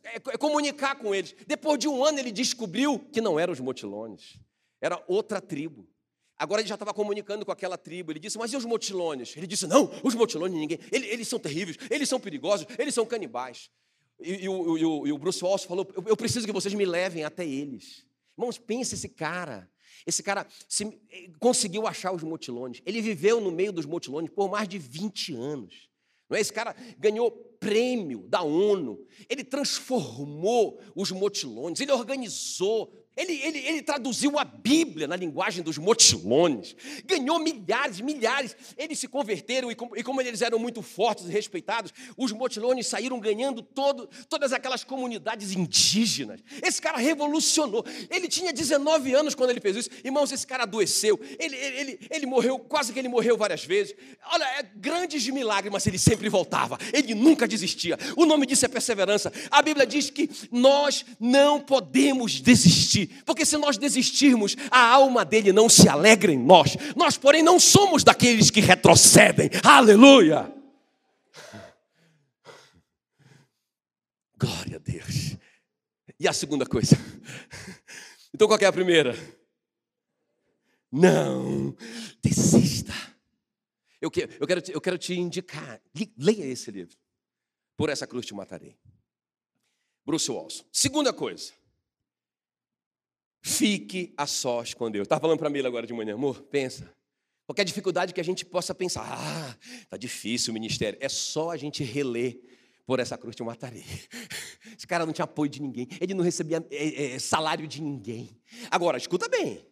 [0.02, 1.36] é, comunicar com eles.
[1.46, 4.40] Depois de um ano ele descobriu que não eram os motilones,
[4.80, 5.86] era outra tribo.
[6.38, 8.12] Agora ele já estava comunicando com aquela tribo.
[8.12, 9.36] Ele disse, mas e os motilones?
[9.36, 10.78] Ele disse, não, os motilones ninguém.
[10.90, 13.70] Eles, eles são terríveis, eles são perigosos, eles são canibais.
[14.22, 16.84] E, e, o, e, e o, Bruce Walsh falou: eu, eu, preciso que vocês me
[16.84, 18.04] levem até eles.
[18.36, 19.70] Irmãos, pense esse cara.
[20.06, 22.82] Esse cara se, eh, conseguiu achar os motilones.
[22.86, 25.90] Ele viveu no meio dos motilones por mais de 20 anos.
[26.28, 26.40] Não é?
[26.40, 29.06] Esse cara ganhou prêmio da ONU.
[29.28, 31.80] Ele transformou os motilones.
[31.80, 38.56] Ele organizou ele, ele, ele traduziu a Bíblia na linguagem dos motilones, ganhou milhares, milhares.
[38.78, 42.86] Eles se converteram e, com, e como eles eram muito fortes e respeitados, os motilones
[42.86, 46.40] saíram ganhando todo, todas aquelas comunidades indígenas.
[46.62, 47.84] Esse cara revolucionou.
[48.08, 49.90] Ele tinha 19 anos quando ele fez isso.
[50.02, 51.20] Irmãos, esse cara adoeceu.
[51.38, 53.94] Ele, ele, ele, ele morreu, quase que ele morreu várias vezes.
[54.32, 56.78] Olha, é grandes de milagres, mas ele sempre voltava.
[56.90, 57.98] Ele nunca desistia.
[58.16, 59.30] O nome disso é perseverança.
[59.50, 65.52] A Bíblia diz que nós não podemos desistir porque se nós desistirmos, a alma dele
[65.52, 66.76] não se alegra em nós.
[66.96, 69.50] Nós, porém, não somos daqueles que retrocedem.
[69.62, 70.52] Aleluia!
[74.38, 75.36] Glória a Deus.
[76.18, 76.96] E a segunda coisa?
[78.32, 79.14] Então qual é a primeira?
[80.90, 81.76] Não
[82.22, 82.94] desista.
[84.00, 85.80] Eu quero, eu, quero te, eu quero te indicar,
[86.16, 86.96] leia esse livro.
[87.76, 88.78] Por essa cruz te matarei.
[90.06, 90.64] Bruce Walson.
[90.72, 91.52] Segunda coisa.
[93.42, 95.04] Fique a sós com Deus.
[95.04, 96.92] Estava falando para Mila agora de manhã, amor, pensa.
[97.46, 99.56] Qualquer dificuldade que a gente possa pensar, ah,
[99.88, 100.98] tá difícil o ministério.
[101.00, 102.40] É só a gente reler
[102.86, 103.84] por essa cruz te matarei.
[104.76, 108.36] Esse cara não tinha apoio de ninguém, ele não recebia é, é, salário de ninguém.
[108.70, 109.64] Agora, escuta bem,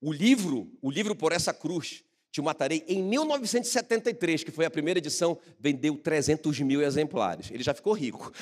[0.00, 4.98] o livro, o livro por essa cruz te matarei, em 1973, que foi a primeira
[4.98, 7.50] edição, vendeu 300 mil exemplares.
[7.50, 8.32] Ele já ficou rico,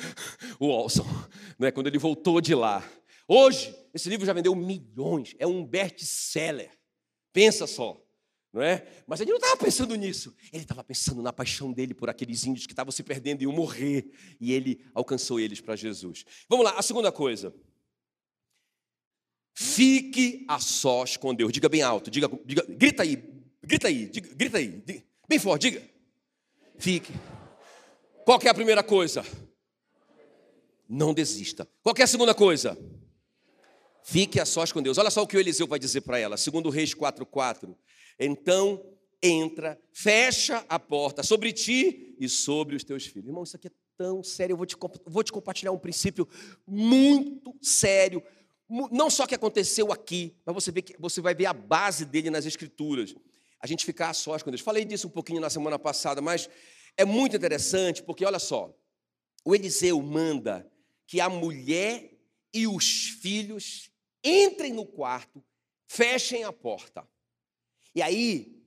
[0.60, 1.06] o Olson,
[1.58, 2.86] né, quando ele voltou de lá.
[3.30, 6.70] Hoje, esse livro já vendeu milhões, é um best-seller.
[7.30, 8.02] Pensa só,
[8.50, 8.86] não é?
[9.06, 10.34] Mas ele não estava pensando nisso.
[10.50, 13.52] Ele estava pensando na paixão dele por aqueles índios que estavam se perdendo e iam
[13.52, 14.10] morrer.
[14.40, 16.24] E ele alcançou eles para Jesus.
[16.48, 17.54] Vamos lá, a segunda coisa.
[19.52, 21.52] Fique a sós com Deus.
[21.52, 23.22] Diga bem alto, diga, diga grita aí,
[23.62, 25.82] grita aí, diga, grita aí, diga, bem forte, diga.
[26.78, 27.12] Fique.
[28.24, 29.22] Qual é a primeira coisa?
[30.88, 31.68] Não desista.
[31.82, 32.78] Qual é a segunda coisa?
[34.10, 34.96] Fique a sós com Deus.
[34.96, 37.76] Olha só o que o Eliseu vai dizer para ela, segundo Reis 4:4.
[38.18, 38.82] Então
[39.22, 43.28] entra, fecha a porta sobre ti e sobre os teus filhos.
[43.28, 44.54] Irmão, isso aqui é tão sério.
[44.54, 44.74] Eu vou te,
[45.06, 46.26] vou te compartilhar um princípio
[46.66, 48.22] muito sério.
[48.90, 52.30] Não só que aconteceu aqui, mas você, vê que, você vai ver a base dele
[52.30, 53.14] nas Escrituras.
[53.60, 54.62] A gente ficar a sós com Deus.
[54.62, 56.48] Falei disso um pouquinho na semana passada, mas
[56.96, 58.74] é muito interessante porque, olha só,
[59.44, 60.66] o Eliseu manda
[61.06, 62.10] que a mulher
[62.54, 63.87] e os filhos
[64.22, 65.42] entrem no quarto,
[65.86, 67.06] fechem a porta.
[67.94, 68.58] E aí,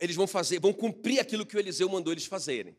[0.00, 2.76] eles vão fazer, vão cumprir aquilo que o Eliseu mandou eles fazerem.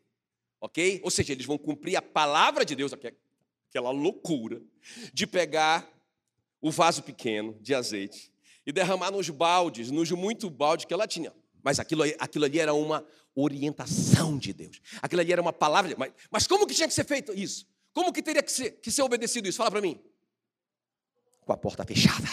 [0.60, 1.00] Ok?
[1.02, 4.62] Ou seja, eles vão cumprir a palavra de Deus, aquela loucura,
[5.12, 5.90] de pegar
[6.60, 8.30] o vaso pequeno de azeite
[8.66, 11.32] e derramar nos baldes, nos muito balde que ela tinha.
[11.62, 14.80] Mas aquilo, aquilo ali era uma orientação de Deus.
[15.00, 15.94] Aquilo ali era uma palavra.
[15.96, 17.66] Mas, mas como que tinha que ser feito isso?
[17.92, 19.58] Como que teria que ser, que ser obedecido isso?
[19.58, 20.00] Fala para mim.
[21.50, 22.28] Com a porta fechada.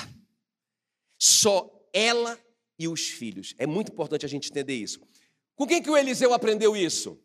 [1.17, 2.39] Só ela
[2.77, 3.55] e os filhos.
[3.57, 4.99] É muito importante a gente entender isso.
[5.55, 7.19] Com quem que o Eliseu aprendeu isso?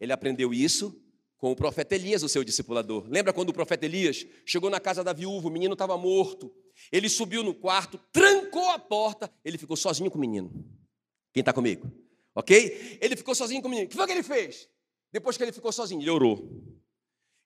[0.00, 0.98] Ele aprendeu isso
[1.36, 3.06] com o profeta Elias, o seu discipulador.
[3.06, 6.50] Lembra quando o profeta Elias chegou na casa da viúva, o menino estava morto.
[6.90, 10.50] Ele subiu no quarto, trancou a porta, ele ficou sozinho com o menino.
[11.34, 11.92] Quem está comigo?
[12.34, 12.98] Ok?
[12.98, 13.88] Ele ficou sozinho com o menino.
[13.88, 14.70] O que foi que ele fez?
[15.12, 16.64] Depois que ele ficou sozinho, ele orou.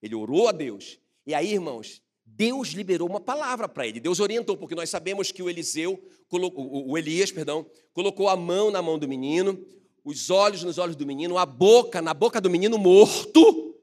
[0.01, 1.01] Ele orou a Deus.
[1.27, 2.01] E aí, irmãos,
[2.37, 4.01] Deus liberou uma palavra para ele.
[4.01, 8.81] Deus orientou, porque nós sabemos que o Eliseu, o Elias, perdão, colocou a mão na
[8.81, 9.65] mão do menino,
[10.05, 13.77] os olhos nos olhos do menino, a boca na boca do menino morto,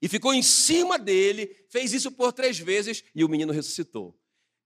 [0.00, 4.14] e ficou em cima dele, fez isso por três vezes e o menino ressuscitou.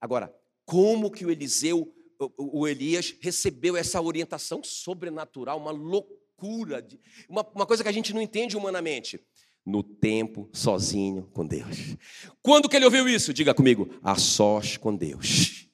[0.01, 1.95] Agora, como que o Eliseu,
[2.37, 6.87] o Elias, recebeu essa orientação sobrenatural, uma loucura,
[7.29, 9.21] uma, uma coisa que a gente não entende humanamente?
[9.69, 11.97] No tempo sozinho com Deus.
[12.43, 13.35] Quando que ele ouviu isso?
[13.35, 15.69] Diga comigo, a sós com Deus.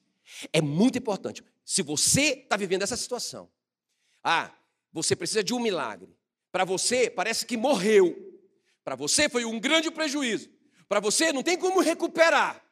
[0.51, 1.41] É muito importante.
[1.63, 3.49] Se você está vivendo essa situação,
[4.21, 4.51] ah,
[4.91, 6.13] você precisa de um milagre.
[6.51, 8.37] Para você, parece que morreu.
[8.83, 10.49] Para você foi um grande prejuízo.
[10.89, 12.63] Para você não tem como recuperar.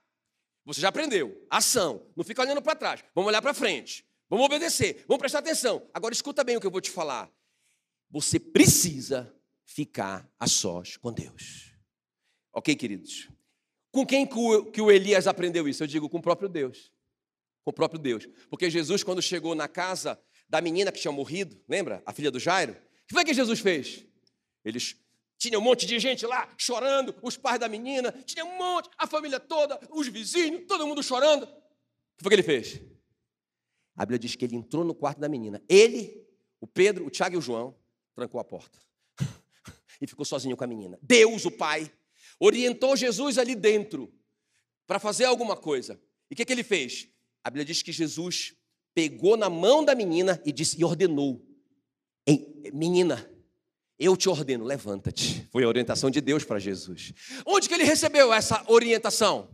[0.65, 1.45] Você já aprendeu.
[1.49, 2.05] Ação.
[2.17, 3.03] Não fica olhando para trás.
[3.15, 4.05] Vamos olhar para frente.
[4.29, 5.05] Vamos obedecer.
[5.07, 5.87] Vamos prestar atenção.
[5.93, 7.31] Agora escuta bem o que eu vou te falar.
[8.11, 9.33] Você precisa
[9.73, 11.73] ficar a sós com Deus.
[12.53, 13.27] Ok, queridos?
[13.91, 15.83] Com quem que o Elias aprendeu isso?
[15.83, 16.91] Eu digo com o próprio Deus.
[17.63, 18.27] Com o próprio Deus.
[18.49, 22.03] Porque Jesus, quando chegou na casa da menina que tinha morrido, lembra?
[22.05, 22.73] A filha do Jairo?
[22.73, 24.05] O que foi que Jesus fez?
[24.63, 24.95] Eles
[25.37, 29.07] tinha um monte de gente lá chorando, os pais da menina, tinha um monte, a
[29.07, 31.43] família toda, os vizinhos, todo mundo chorando.
[31.43, 32.79] O que foi que ele fez?
[33.95, 35.61] A Bíblia diz que ele entrou no quarto da menina.
[35.67, 36.25] Ele,
[36.61, 37.75] o Pedro, o Tiago e o João,
[38.15, 38.79] trancou a porta
[40.03, 40.99] e ficou sozinho com a menina.
[41.01, 41.89] Deus, o Pai,
[42.37, 44.13] orientou Jesus ali dentro
[44.85, 45.99] para fazer alguma coisa.
[46.29, 47.07] E o que, que ele fez?
[47.41, 48.53] A Bíblia diz que Jesus
[48.93, 51.41] pegou na mão da menina e disse e ordenou:
[52.73, 53.29] Menina,
[53.97, 55.47] eu te ordeno, levanta-te.
[55.49, 57.13] Foi a orientação de Deus para Jesus.
[57.45, 59.49] Onde que ele recebeu essa orientação?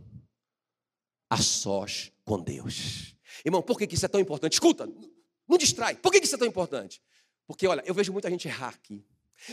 [1.28, 3.14] A sós com Deus.
[3.44, 4.54] Irmão, por que isso é tão importante?
[4.54, 4.88] Escuta,
[5.48, 5.94] não distrai.
[5.94, 7.00] Por que isso é tão importante?
[7.46, 9.04] Porque, olha, eu vejo muita gente errar aqui.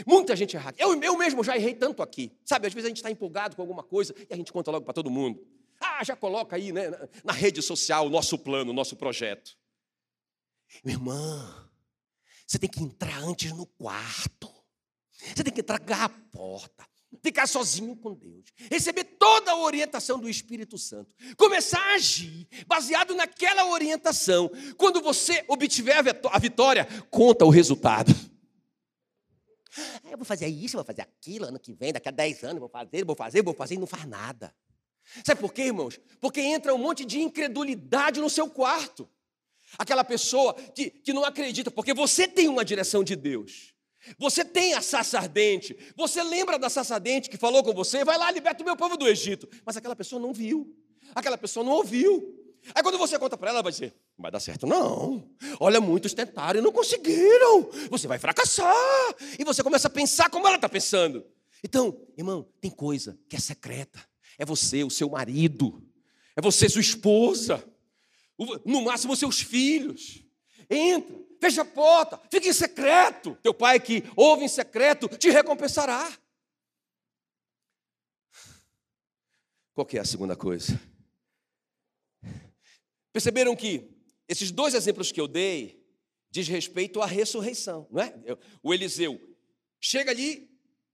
[0.05, 0.73] Muita gente erra.
[0.77, 2.31] Eu, eu mesmo já errei tanto aqui.
[2.45, 4.85] Sabe, às vezes a gente está empolgado com alguma coisa e a gente conta logo
[4.85, 5.45] para todo mundo.
[5.79, 9.57] Ah, já coloca aí né, na, na rede social o nosso plano, o nosso projeto.
[10.83, 11.69] Meu irmão,
[12.45, 14.51] você tem que entrar antes no quarto.
[15.35, 16.85] Você tem que tragar a porta.
[17.23, 23.15] Ficar sozinho com Deus, receber toda a orientação do Espírito Santo, começar a agir baseado
[23.15, 24.51] naquela orientação.
[24.75, 28.13] Quando você obtiver a vitória, conta o resultado.
[30.09, 32.59] Eu vou fazer isso, eu vou fazer aquilo, ano que vem, daqui a 10 anos,
[32.59, 34.53] vou fazer, vou fazer, vou fazer, e não faz nada.
[35.25, 35.99] Sabe por quê, irmãos?
[36.19, 39.09] Porque entra um monte de incredulidade no seu quarto.
[39.77, 43.73] Aquela pessoa que, que não acredita, porque você tem uma direção de Deus.
[44.17, 45.77] Você tem a sarça ardente.
[45.95, 48.05] Você lembra da sarça ardente que falou com você?
[48.05, 49.49] Vai lá, liberta o meu povo do Egito.
[49.65, 50.73] Mas aquela pessoa não viu.
[51.13, 52.46] Aquela pessoa não ouviu.
[52.75, 55.29] Aí quando você conta para ela, ela vai dizer: não vai dar certo, não.
[55.59, 57.69] Olha, muitos tentaram e não conseguiram.
[57.89, 58.73] Você vai fracassar.
[59.37, 61.25] E você começa a pensar como ela está pensando.
[61.63, 63.99] Então, irmão, tem coisa que é secreta.
[64.37, 65.83] É você, o seu marido.
[66.35, 67.63] É você, sua esposa.
[68.65, 70.23] No máximo, seus filhos.
[70.69, 73.37] Entra, fecha a porta, fica em secreto.
[73.41, 76.11] Teu pai que ouve em secreto te recompensará.
[79.73, 80.79] Qual que é a segunda coisa?
[83.17, 83.89] Perceberam que
[84.29, 85.83] esses dois exemplos que eu dei
[86.29, 88.13] diz respeito à ressurreição, não é?
[88.61, 89.19] O Eliseu
[89.81, 90.47] chega ali,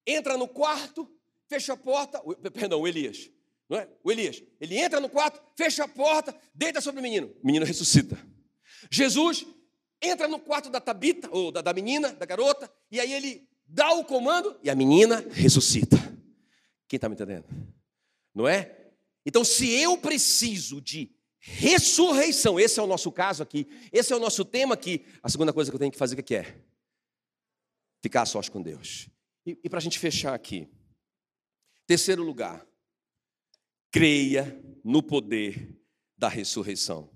[0.08, 1.14] entra no quarto,
[1.50, 3.30] fecha a porta, perdão, o Elias,
[3.68, 3.90] não é?
[4.02, 7.66] O Elias, ele entra no quarto, fecha a porta, deita sobre o menino, o menino
[7.66, 8.18] ressuscita.
[8.90, 9.46] Jesus
[10.02, 13.92] entra no quarto da Tabita, ou da, da menina, da garota, e aí ele dá
[13.92, 15.98] o comando e a menina ressuscita.
[16.88, 17.48] Quem está me entendendo?
[18.34, 18.94] Não é?
[19.26, 21.14] Então, se eu preciso de
[21.46, 22.58] ressurreição.
[22.58, 23.68] Esse é o nosso caso aqui.
[23.92, 25.06] Esse é o nosso tema aqui.
[25.22, 26.56] A segunda coisa que eu tenho que fazer, o que é?
[28.02, 29.10] Ficar sós com Deus.
[29.46, 30.70] E, e para a gente fechar aqui.
[31.86, 32.66] Terceiro lugar.
[33.92, 35.78] Creia no poder
[36.18, 37.10] da ressurreição.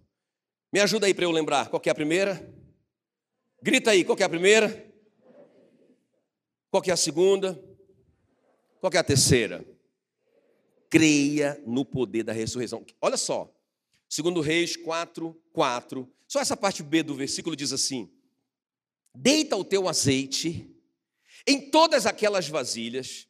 [0.74, 1.70] Me ajuda aí para eu lembrar.
[1.70, 2.54] Qual é a primeira?
[3.62, 4.94] Grita aí, qual é a primeira?
[6.70, 7.54] Qual é a segunda?
[8.82, 9.66] Qual é a terceira?
[10.90, 12.86] Creia no poder da ressurreição.
[13.02, 13.57] Olha só,
[14.10, 16.14] Segundo Reis 4, 4.
[16.28, 18.12] Só essa parte B do versículo diz assim:
[19.14, 20.74] Deita o teu azeite
[21.46, 23.28] em todas aquelas vasilhas,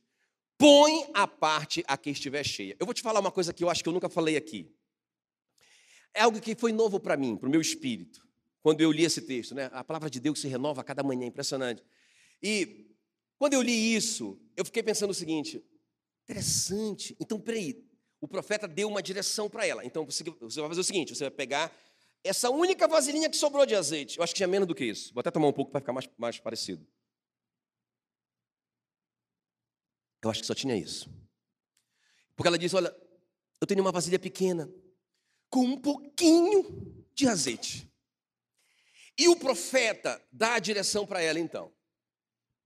[0.57, 2.75] põe a parte a que estiver cheia.
[2.79, 4.71] Eu vou te falar uma coisa que eu acho que eu nunca falei aqui.
[6.13, 8.27] É algo que foi novo para mim, para o meu espírito,
[8.63, 9.69] quando eu li esse texto, né?
[9.71, 11.83] A palavra de Deus se renova a cada manhã, impressionante.
[12.41, 12.87] E
[13.37, 15.63] quando eu li isso, eu fiquei pensando o seguinte:
[16.23, 17.15] interessante.
[17.19, 17.86] Então, peraí,
[18.19, 19.85] o profeta deu uma direção para ela.
[19.85, 21.71] Então, você, vai fazer o seguinte: você vai pegar
[22.23, 24.17] essa única vasilhinha que sobrou de azeite.
[24.17, 25.13] Eu acho que tinha menos do que isso.
[25.13, 26.85] Vou até tomar um pouco para ficar mais, mais parecido.
[30.23, 31.09] Eu acho que só tinha isso.
[32.35, 32.95] Porque ela disse: Olha,
[33.61, 34.71] eu tenho uma vasilha pequena,
[35.49, 37.87] com um pouquinho de azeite.
[39.17, 41.73] E o profeta dá a direção para ela, então,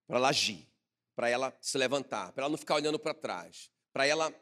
[0.06, 0.68] para ela agir,
[1.16, 4.34] para ela se levantar, para ela não ficar olhando para trás, para ela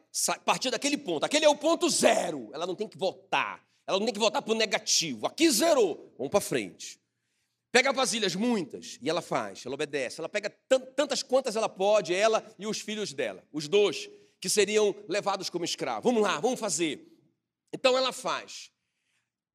[0.44, 1.24] partir daquele ponto.
[1.24, 2.50] Aquele é o ponto zero.
[2.52, 3.64] Ela não tem que voltar.
[3.86, 5.26] Ela não tem que voltar para o negativo.
[5.26, 6.12] Aqui zerou.
[6.16, 7.00] Vamos para frente.
[7.72, 10.20] Pega vasilhas, muitas, e ela faz, ela obedece.
[10.20, 10.50] Ela pega
[10.96, 14.10] tantas quantas ela pode, ela e os filhos dela, os dois,
[14.40, 16.02] que seriam levados como escravos.
[16.02, 17.06] Vamos lá, vamos fazer.
[17.72, 18.72] Então ela faz.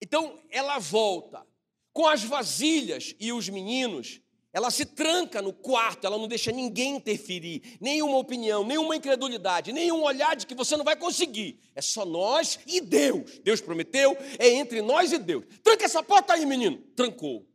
[0.01, 1.45] Então ela volta
[1.91, 4.21] com as vasilhas e os meninos
[4.55, 10.01] ela se tranca no quarto, ela não deixa ninguém interferir, nenhuma opinião, nenhuma incredulidade, nenhum
[10.01, 11.59] olhar de que você não vai conseguir.
[11.75, 13.37] É só nós e Deus.
[13.39, 15.43] Deus prometeu, é entre nós e Deus.
[15.61, 16.77] Tranca essa porta aí, menino.
[16.95, 17.45] Trancou.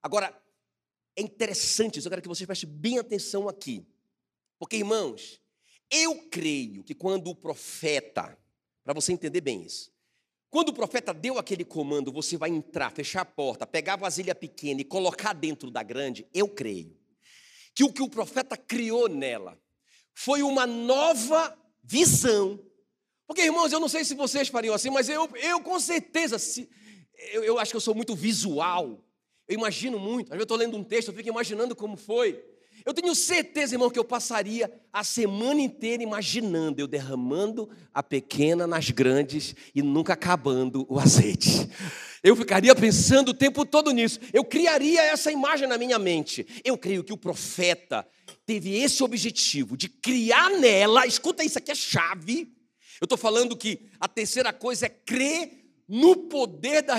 [0.00, 0.32] Agora,
[1.16, 3.84] é interessante isso, eu quero que você preste bem atenção aqui.
[4.60, 5.40] Porque, irmãos,
[5.90, 8.38] eu creio que quando o profeta,
[8.84, 9.90] para você entender bem isso,
[10.50, 14.34] quando o profeta deu aquele comando, você vai entrar, fechar a porta, pegar a vasilha
[14.34, 16.96] pequena e colocar dentro da grande, eu creio
[17.74, 19.60] que o que o profeta criou nela
[20.14, 22.58] foi uma nova visão.
[23.26, 26.68] Porque, irmãos, eu não sei se vocês fariam assim, mas eu, eu com certeza, se,
[27.32, 29.04] eu, eu acho que eu sou muito visual.
[29.46, 30.34] Eu imagino muito.
[30.34, 32.44] Eu estou lendo um texto, eu fico imaginando como foi.
[32.84, 38.66] Eu tenho certeza, irmão, que eu passaria a semana inteira imaginando eu derramando a pequena
[38.66, 41.68] nas grandes e nunca acabando o azeite.
[42.22, 44.18] Eu ficaria pensando o tempo todo nisso.
[44.32, 46.46] Eu criaria essa imagem na minha mente.
[46.64, 48.06] Eu creio que o profeta
[48.44, 52.52] teve esse objetivo de criar nela, escuta isso aqui é chave.
[53.00, 55.57] Eu estou falando que a terceira coisa é crer
[55.88, 56.94] no poder da,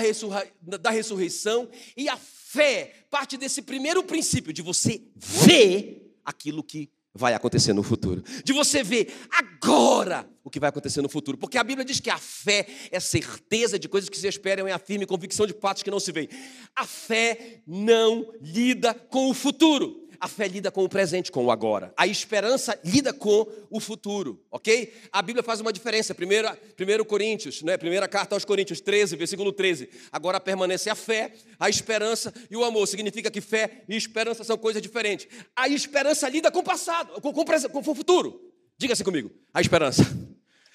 [0.78, 7.34] da ressurreição e a fé parte desse primeiro princípio de você ver aquilo que vai
[7.34, 8.22] acontecer no futuro.
[8.44, 11.36] De você ver agora o que vai acontecer no futuro.
[11.36, 14.72] Porque a Bíblia diz que a fé é certeza de coisas que se esperam, é
[14.72, 16.28] a firme convicção de fatos que não se veem.
[16.74, 20.08] A fé não lida com o futuro.
[20.20, 21.94] A fé lida com o presente, com o agora.
[21.96, 24.92] A esperança lida com o futuro, ok?
[25.10, 26.14] A Bíblia faz uma diferença.
[26.14, 27.78] Primeiro, primeiro Coríntios, né?
[27.78, 29.88] primeira carta aos Coríntios 13, versículo 13.
[30.12, 32.86] Agora permanece a fé, a esperança e o amor.
[32.86, 35.26] Significa que fé e esperança são coisas diferentes.
[35.56, 38.52] A esperança lida com o passado, com, com, com o futuro.
[38.76, 39.30] Diga assim comigo.
[39.54, 40.02] A esperança.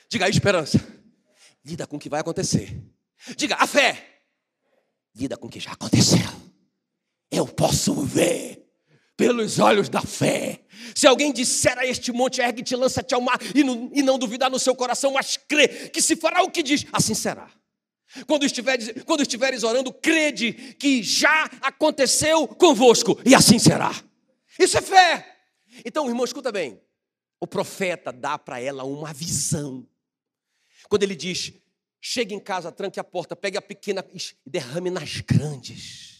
[0.09, 0.83] Diga a esperança.
[1.63, 2.75] Lida com o que vai acontecer.
[3.37, 4.23] Diga a fé.
[5.15, 6.27] Lida com o que já aconteceu.
[7.29, 8.64] Eu posso ver
[9.17, 10.61] pelos olhos da fé.
[10.93, 14.49] Se alguém disser a este monte, ergue-te, lança-te ao mar, e não, e não duvidar
[14.49, 17.49] no seu coração, mas crê que se fará o que diz, assim será.
[18.27, 23.91] Quando estiveres, quando estiveres orando, crede que já aconteceu convosco, e assim será.
[24.59, 25.37] Isso é fé.
[25.83, 26.79] Então, irmão, escuta bem.
[27.39, 29.85] O profeta dá para ela uma visão.
[30.87, 31.53] Quando ele diz:
[31.99, 36.14] chegue em casa, tranque a porta, pegue a pequena e derrame nas grandes.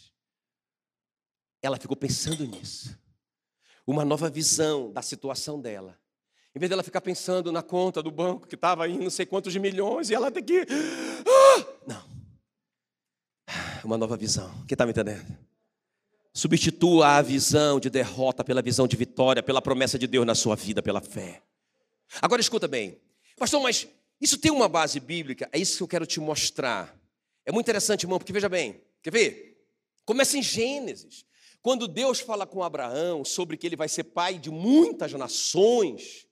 [1.66, 2.96] Ela ficou pensando nisso.
[3.88, 5.98] Uma nova visão da situação dela.
[6.56, 9.52] Em vez dela ficar pensando na conta do banco que estava aí não sei quantos
[9.52, 10.62] de milhões e ela tem que.
[10.62, 11.66] Ah!
[11.88, 12.16] Não.
[13.84, 14.50] Uma nova visão.
[14.68, 15.26] Quem está me entendendo?
[16.34, 20.56] Substitua a visão de derrota pela visão de vitória, pela promessa de Deus na sua
[20.56, 21.42] vida, pela fé.
[22.22, 23.02] Agora escuta bem.
[23.38, 23.88] Pastor, mas
[24.22, 25.50] isso tem uma base bíblica?
[25.52, 26.96] É isso que eu quero te mostrar.
[27.44, 28.82] É muito interessante, irmão, porque veja bem.
[29.02, 29.68] Quer ver?
[30.06, 31.26] Começa em Gênesis.
[31.66, 36.28] Quando Deus fala com Abraão sobre que ele vai ser pai de muitas nações,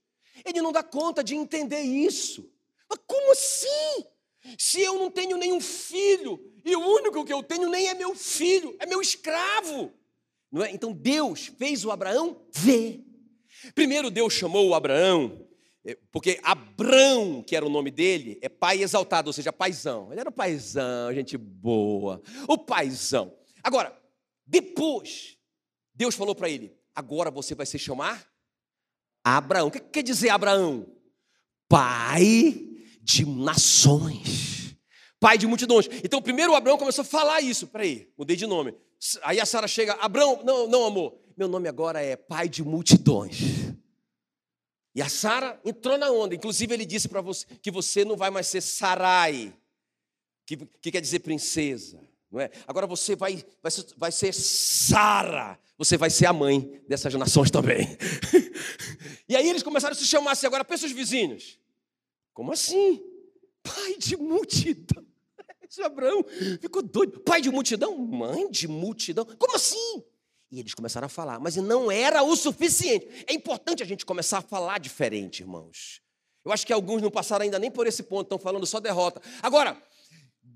[0.45, 2.47] ele não dá conta de entender isso.
[2.87, 4.05] Mas como assim?
[4.59, 8.13] Se eu não tenho nenhum filho, e o único que eu tenho nem é meu
[8.13, 9.91] filho, é meu escravo.
[10.61, 10.69] É?
[10.69, 13.03] Então Deus fez o Abraão ver.
[13.73, 15.47] Primeiro Deus chamou o Abraão,
[15.83, 20.11] é, porque Abrão, que era o nome dele, é pai exaltado, ou seja, paizão.
[20.11, 23.33] Ele era o paizão, gente boa, o paizão.
[23.63, 24.02] Agora,
[24.45, 25.37] depois,
[25.93, 28.27] Deus falou para ele: agora você vai se chamar
[29.23, 29.67] Abraão.
[29.67, 30.85] O que quer dizer Abraão?
[31.67, 32.69] Pai
[33.01, 34.75] de nações.
[35.19, 35.87] pai de multidões.
[36.03, 37.67] Então, primeiro Abraão começou a falar isso.
[37.67, 38.75] Peraí, mudei de nome.
[39.23, 43.39] Aí a Sara chega, Abraão, não, não, amor, meu nome agora é pai de multidões.
[44.95, 46.35] E a Sara entrou na onda.
[46.35, 49.53] Inclusive, ele disse para você que você não vai mais ser Sarai,
[50.45, 51.99] que, que quer dizer princesa.
[52.33, 52.49] Não é?
[52.67, 57.95] Agora você vai, vai, vai ser Sara, você vai ser a mãe dessas nações também.
[59.29, 61.59] e aí eles começaram a se chamar assim, agora pensa os vizinhos.
[62.33, 63.03] Como assim?
[63.61, 65.05] Pai de multidão.
[65.69, 66.25] Esse Abraão
[66.59, 67.19] ficou doido.
[67.19, 67.95] Pai de multidão?
[67.99, 69.25] Mãe de multidão?
[69.37, 70.03] Como assim?
[70.51, 73.07] E eles começaram a falar, mas não era o suficiente.
[73.27, 76.01] É importante a gente começar a falar diferente, irmãos.
[76.43, 79.21] Eu acho que alguns não passaram ainda nem por esse ponto, estão falando só derrota.
[79.41, 79.79] Agora,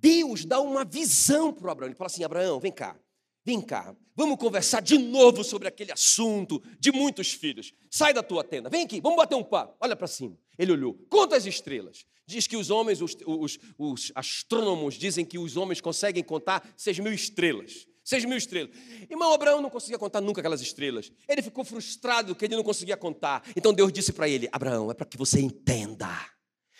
[0.07, 1.89] Deus dá uma visão para Abraão.
[1.89, 2.97] Ele fala assim: Abraão, vem cá,
[3.43, 7.73] vem cá, vamos conversar de novo sobre aquele assunto de muitos filhos.
[7.89, 9.75] Sai da tua tenda, vem aqui, vamos bater um papo.
[9.81, 10.37] Olha para cima.
[10.57, 12.05] Ele olhou, conta as estrelas.
[12.25, 16.97] Diz que os homens, os, os, os astrônomos dizem que os homens conseguem contar seis
[16.99, 17.85] mil estrelas.
[18.03, 18.71] Seis mil estrelas.
[19.09, 21.11] Irmão Abraão não conseguia contar nunca aquelas estrelas.
[21.27, 23.43] Ele ficou frustrado que ele não conseguia contar.
[23.57, 26.09] Então Deus disse para ele: Abraão, é para que você entenda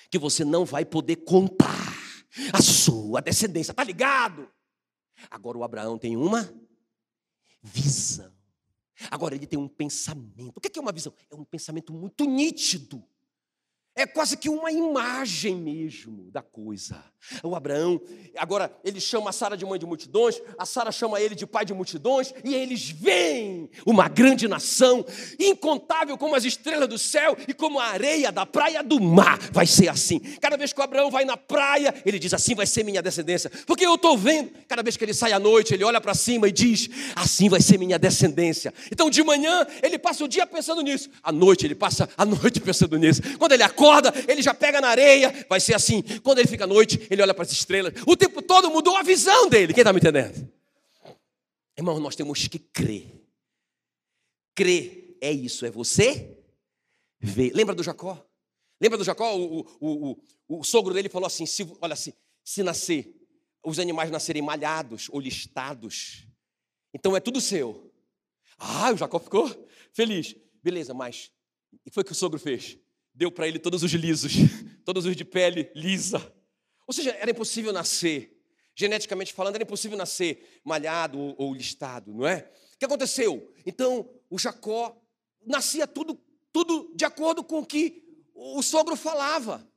[0.10, 1.97] que você não vai poder contar
[2.54, 3.74] a sua descendência.
[3.74, 4.50] Tá ligado?
[5.30, 6.50] Agora o Abraão tem uma
[7.62, 8.32] visão.
[9.12, 10.58] Agora ele tem um pensamento.
[10.58, 11.14] O que é uma visão?
[11.30, 13.04] É um pensamento muito nítido.
[13.98, 17.04] É quase que uma imagem mesmo da coisa.
[17.44, 18.00] O Abraão,
[18.38, 21.66] agora ele chama a Sara de mãe de multidões, a Sara chama ele de pai
[21.66, 25.04] de multidões, e eles veem uma grande nação,
[25.40, 29.40] incontável como as estrelas do céu e como a areia da praia do mar.
[29.52, 30.20] Vai ser assim.
[30.40, 33.52] Cada vez que o Abraão vai na praia, ele diz: Assim vai ser minha descendência.
[33.66, 36.48] Porque eu estou vendo, cada vez que ele sai à noite, ele olha para cima
[36.48, 38.72] e diz: Assim vai ser minha descendência.
[38.92, 42.62] Então de manhã ele passa o dia pensando nisso, à noite ele passa a noite
[42.62, 43.22] pensando nisso.
[43.40, 46.02] Quando ele acorda, acorda, ele já pega na areia, vai ser assim.
[46.24, 47.94] Quando ele fica à noite, ele olha para as estrelas.
[48.06, 49.74] O tempo todo mudou a visão dele.
[49.74, 50.52] Quem está me entendendo?
[51.78, 53.08] Irmão, nós temos que crer.
[54.56, 56.38] Crer é isso, é você
[57.20, 57.52] ver.
[57.54, 58.24] Lembra do Jacó?
[58.82, 59.36] Lembra do Jacó?
[59.36, 60.12] O, o,
[60.48, 62.14] o, o sogro dele falou assim: se, olha assim,
[62.44, 63.16] se nascer,
[63.64, 66.28] os animais nascerem malhados ou listados,
[66.94, 67.92] então é tudo seu.
[68.58, 69.48] Ah, o Jacó ficou
[69.94, 70.36] feliz.
[70.64, 71.32] Beleza, mas
[71.86, 72.78] e foi o que o sogro fez?
[73.18, 74.34] Deu para ele todos os lisos,
[74.86, 76.22] todos os de pele lisa.
[76.86, 78.40] Ou seja, era impossível nascer,
[78.76, 82.50] geneticamente falando, era impossível nascer malhado ou, listado, não é?
[82.76, 83.52] O que aconteceu?
[83.66, 84.96] Então, o Jacó
[85.46, 86.22] nascia tudo,
[86.54, 88.04] tudo de acordo com o que
[88.36, 89.68] o sogro falava.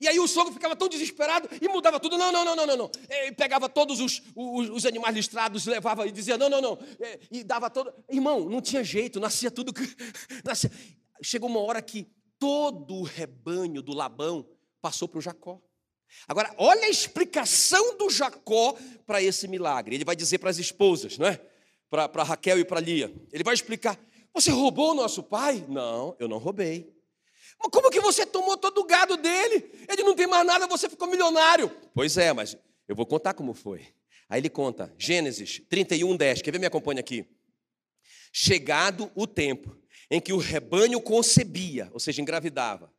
[0.00, 2.16] E aí o sogro ficava tão desesperado e mudava tudo.
[2.16, 2.90] Não, não, não, não, não, não.
[3.08, 6.78] Ele pegava todos os, os, os, animais listrados, levava e dizia, não, não, não.
[7.30, 7.92] E dava todo.
[8.08, 9.72] Irmão, não tinha jeito, nascia tudo.
[10.44, 10.70] Nascia.
[11.20, 12.06] Chegou uma hora que
[12.38, 14.48] todo o rebanho do Labão
[14.80, 15.60] passou para o Jacó.
[16.26, 18.76] Agora, olha a explicação do Jacó
[19.06, 19.94] para esse milagre.
[19.94, 21.40] Ele vai dizer para as esposas, não é?
[21.90, 23.12] Para, Raquel e para Lia.
[23.32, 23.98] Ele vai explicar:
[24.32, 25.64] Você roubou o nosso pai?
[25.68, 26.94] Não, eu não roubei.
[27.58, 29.70] Mas como que você tomou todo o gado dele?
[29.88, 31.70] Ele não tem mais nada, você ficou milionário.
[31.94, 33.86] Pois é, mas eu vou contar como foi.
[34.28, 36.42] Aí ele conta, Gênesis 31, 10.
[36.42, 36.58] Quer ver?
[36.58, 37.26] Me acompanha aqui.
[38.32, 39.77] Chegado o tempo
[40.10, 42.92] em que o rebanho concebia, ou seja, engravidava.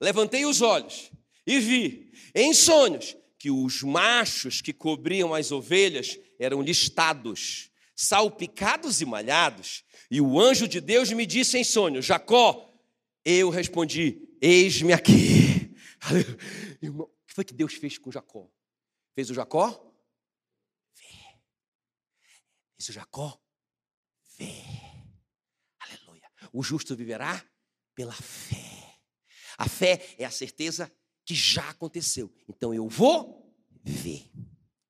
[0.00, 1.10] Levantei os olhos
[1.46, 9.04] e vi, em sonhos, que os machos que cobriam as ovelhas eram listados, salpicados e
[9.04, 9.84] malhados.
[10.08, 12.68] E o anjo de Deus me disse em sonho: Jacó.
[13.24, 15.74] Eu respondi: Eis-me aqui.
[16.80, 18.48] Irmão, o que foi que Deus fez com Jacó?
[19.14, 19.70] Fez o Jacó?
[20.94, 21.40] Ver.
[22.76, 23.40] Fez o Jacó?
[24.38, 24.91] Ver.
[26.52, 27.44] O justo viverá
[27.94, 28.98] pela fé.
[29.58, 30.90] A fé é a certeza
[31.24, 32.32] que já aconteceu.
[32.48, 34.30] Então eu vou ver.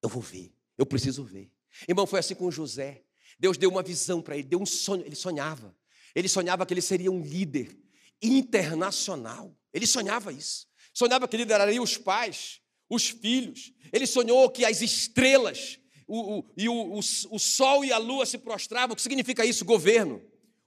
[0.02, 0.54] Eu vou ver.
[0.78, 1.50] Eu preciso ver.
[1.88, 3.04] Irmão, foi assim com José.
[3.38, 5.04] Deus deu uma visão para ele, deu um sonho.
[5.04, 5.76] Ele sonhava.
[6.14, 7.76] Ele sonhava que ele seria um líder
[8.20, 9.56] internacional.
[9.72, 10.66] Ele sonhava isso.
[10.92, 13.72] Sonhava que lideraria os pais, os filhos.
[13.92, 18.26] Ele sonhou que as estrelas o, o, e o, o, o sol e a lua
[18.26, 18.92] se prostravam.
[18.92, 19.64] O que significa isso?
[19.64, 20.22] Governo.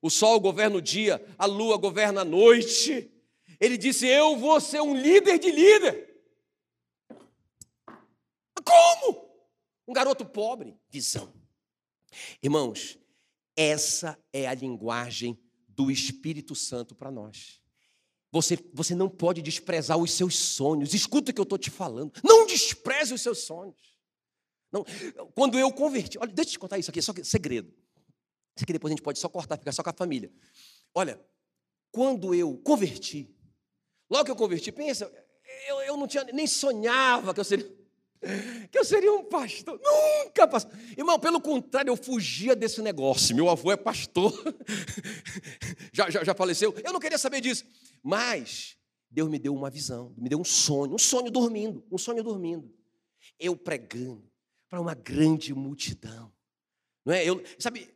[0.05, 3.11] O sol governa o dia, a lua governa a noite.
[3.59, 6.21] Ele disse: Eu vou ser um líder de líder.
[8.63, 9.27] Como?
[9.87, 10.77] Um garoto pobre.
[10.89, 11.33] Visão.
[12.39, 12.99] Irmãos,
[13.55, 17.59] essa é a linguagem do Espírito Santo para nós.
[18.31, 20.93] Você, você não pode desprezar os seus sonhos.
[20.93, 22.13] Escuta o que eu estou te falando.
[22.23, 23.97] Não despreze os seus sonhos.
[24.71, 24.85] Não,
[25.33, 27.73] quando eu converti, olha, deixa eu te contar isso aqui, só segredo.
[28.55, 30.31] Isso aqui depois a gente pode só cortar, ficar só com a família.
[30.93, 31.19] Olha,
[31.91, 33.35] quando eu converti,
[34.09, 35.11] logo que eu converti, pensa,
[35.67, 37.85] eu, eu não tinha, nem sonhava que eu seria.
[38.71, 39.79] que eu seria um pastor.
[39.81, 40.71] Nunca pastor.
[40.97, 43.35] Irmão, pelo contrário, eu fugia desse negócio.
[43.35, 44.33] Meu avô é pastor.
[45.93, 46.73] já, já, já faleceu.
[46.83, 47.65] Eu não queria saber disso.
[48.01, 48.77] Mas
[49.09, 52.73] Deus me deu uma visão, me deu um sonho, um sonho dormindo, um sonho dormindo.
[53.39, 54.29] Eu pregando
[54.69, 56.31] para uma grande multidão.
[57.05, 57.23] Não é?
[57.23, 57.94] Eu, sabe,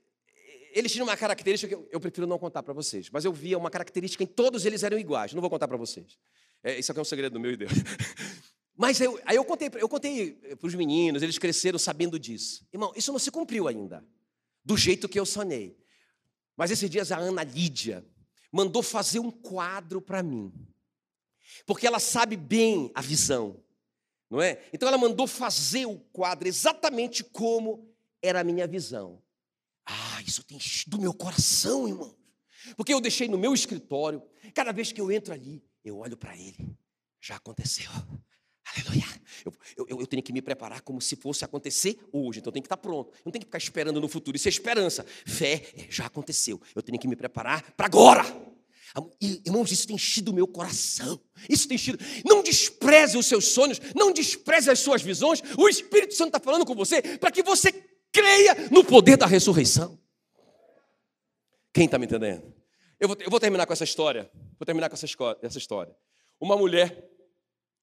[0.74, 3.70] eles tinham uma característica que eu, prefiro não contar para vocês, mas eu via uma
[3.70, 5.34] característica em todos eles eram iguais.
[5.34, 6.18] Não vou contar para vocês.
[6.64, 7.72] É, isso aqui é um segredo do meu e Deus.
[8.76, 12.66] Mas eu, aí eu contei, eu contei para os meninos, eles cresceram sabendo disso.
[12.72, 14.06] Irmão, isso não se cumpriu ainda,
[14.64, 15.78] do jeito que eu sonhei.
[16.56, 18.06] Mas esses dias a Ana Lídia
[18.50, 20.54] mandou fazer um quadro para mim,
[21.66, 23.62] porque ela sabe bem a visão,
[24.30, 24.64] não é?
[24.72, 29.22] Então ela mandou fazer o quadro exatamente como era a minha visão.
[29.90, 32.16] Ah, isso tem do meu coração, irmão.
[32.78, 34.22] Porque eu deixei no meu escritório,
[34.54, 36.78] cada vez que eu entro ali, eu olho para ele.
[37.20, 37.90] Já aconteceu.
[38.76, 39.06] Aleluia.
[39.44, 39.54] Eu,
[39.88, 42.40] eu, eu, tenho que me preparar como se fosse acontecer hoje.
[42.40, 43.10] Então eu tenho que estar pronto.
[43.14, 44.38] Eu não tenho que ficar esperando no futuro.
[44.38, 45.04] Isso é esperança.
[45.26, 46.62] Fé é, já aconteceu.
[46.76, 48.24] Eu tenho que me preparar para agora.
[49.20, 51.20] Irmãos, isso tem enchido o meu coração.
[51.48, 51.98] Isso tem enchido.
[52.26, 55.42] Não despreze os seus sonhos, não despreze as suas visões.
[55.58, 57.72] O Espírito Santo está falando com você para que você
[58.12, 60.00] creia no poder da ressurreição.
[61.74, 62.54] Quem está me entendendo?
[63.00, 64.30] Eu vou, eu vou, terminar com essa história.
[64.58, 65.08] Vou terminar com essa,
[65.42, 65.96] essa história.
[66.40, 67.10] Uma mulher,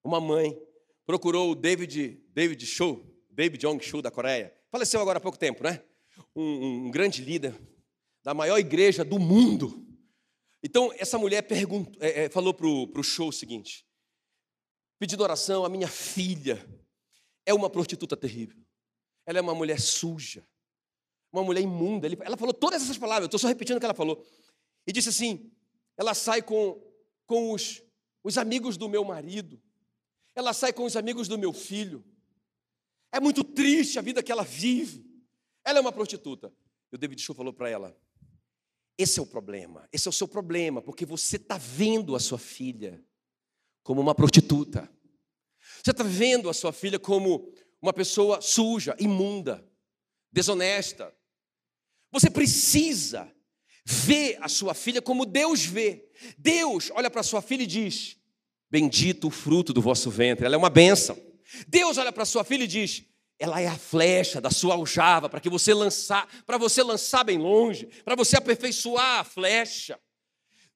[0.05, 0.59] uma mãe,
[1.07, 4.53] procurou o David, David Show, David Jong Show da Coreia.
[4.71, 5.83] Faleceu agora há pouco tempo, né?
[6.35, 7.55] Um, um grande líder
[8.23, 9.87] da maior igreja do mundo.
[10.63, 13.87] Então, essa mulher perguntou, é, é, falou para o show o seguinte:
[14.99, 16.67] pedindo oração, a minha filha
[17.47, 18.66] é uma prostituta terrível.
[19.27, 20.47] Ela é uma mulher suja,
[21.33, 22.09] uma mulher imunda.
[22.25, 24.25] Ela falou todas essas palavras, eu estou só repetindo o que ela falou.
[24.87, 25.51] E disse assim:
[25.97, 26.81] ela sai com,
[27.27, 27.83] com os,
[28.23, 29.61] os amigos do meu marido,
[30.35, 32.05] ela sai com os amigos do meu filho.
[33.13, 35.05] É muito triste a vida que ela vive.
[35.65, 36.53] Ela é uma prostituta.
[36.93, 37.97] E o David Show falou para ela:
[38.99, 42.39] esse é o problema, esse é o seu problema, porque você está vendo a sua
[42.39, 43.05] filha
[43.83, 44.91] como uma prostituta.
[45.83, 49.67] Você está vendo a sua filha como uma pessoa suja, imunda,
[50.33, 51.15] desonesta.
[52.11, 53.31] Você precisa
[53.85, 56.09] ver a sua filha como Deus vê.
[56.39, 58.17] Deus olha para sua filha e diz:
[58.71, 61.17] Bendito o fruto do vosso ventre, ela é uma bênção.
[61.69, 63.05] Deus olha para sua filha e diz:
[63.39, 67.39] ela é a flecha da sua aljava para que você lançar, para você lançar bem
[67.39, 70.01] longe, para você aperfeiçoar a flecha.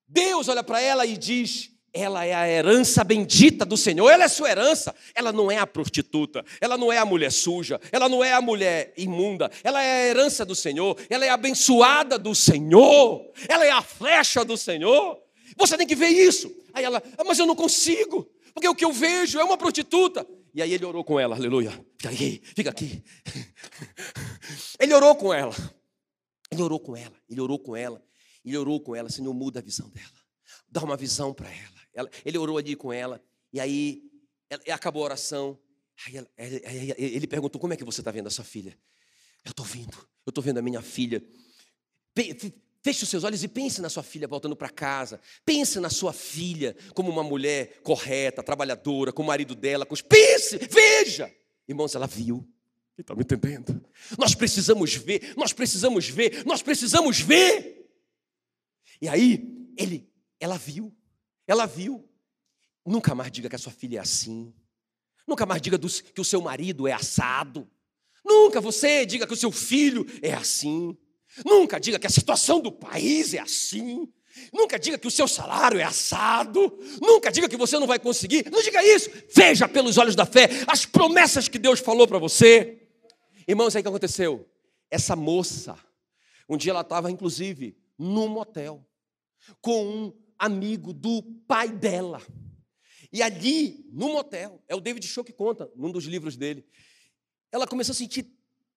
[0.07, 4.29] Deus olha para ela e diz: ela é a herança bendita do Senhor, ela é
[4.29, 4.95] sua herança.
[5.15, 8.41] Ela não é a prostituta, ela não é a mulher suja, ela não é a
[8.41, 13.71] mulher imunda, ela é a herança do Senhor, ela é abençoada do Senhor, ela é
[13.71, 15.19] a flecha do Senhor.
[15.57, 16.55] Você tem que ver isso.
[16.73, 20.27] Aí ela, ah, mas eu não consigo, porque o que eu vejo é uma prostituta.
[20.55, 21.71] E aí ele orou com ela, aleluia.
[21.97, 23.05] Fica aqui, fica aqui.
[24.81, 25.55] Ele orou com ela.
[26.51, 28.03] Ele orou com ela, ele orou com ela,
[28.45, 30.09] ele orou com ela, Senhor, muda a visão dela.
[30.69, 31.80] Dá uma visão para ela.
[31.95, 32.11] Ela.
[32.25, 33.23] Ele orou ali com ela,
[33.53, 34.03] e aí
[34.49, 35.59] ela, acabou a oração.
[36.07, 36.29] Aí, ela,
[36.99, 38.77] ele perguntou: Como é que você está vendo a sua filha?
[39.45, 41.23] Eu estou vendo, eu estou vendo a minha filha.
[42.83, 45.21] Feche os seus olhos e pense na sua filha voltando para casa.
[45.45, 49.85] Pense na sua filha como uma mulher correta, trabalhadora, com o marido dela.
[49.85, 50.01] Com os...
[50.01, 51.31] Pense, veja.
[51.69, 52.47] Irmãos, ela viu.
[52.97, 53.83] Está me entendendo?
[54.19, 57.91] Nós precisamos ver, nós precisamos ver, nós precisamos ver.
[59.01, 60.95] E aí, ele, ela viu,
[61.51, 62.09] ela viu.
[62.87, 64.55] Nunca mais diga que a sua filha é assim.
[65.27, 67.69] Nunca mais diga que o seu marido é assado.
[68.25, 70.97] Nunca você diga que o seu filho é assim.
[71.45, 74.09] Nunca diga que a situação do país é assim.
[74.53, 76.79] Nunca diga que o seu salário é assado.
[77.03, 78.49] Nunca diga que você não vai conseguir.
[78.49, 79.11] Não diga isso.
[79.35, 82.81] Veja pelos olhos da fé as promessas que Deus falou para você.
[83.47, 84.49] Irmãos, aí o que aconteceu?
[84.89, 85.77] Essa moça,
[86.49, 88.87] um dia ela estava, inclusive, num motel,
[89.61, 92.21] com um amigo do pai dela.
[93.13, 96.65] E ali, no motel, é o David Show que conta, num dos livros dele,
[97.53, 98.27] ela começou a sentir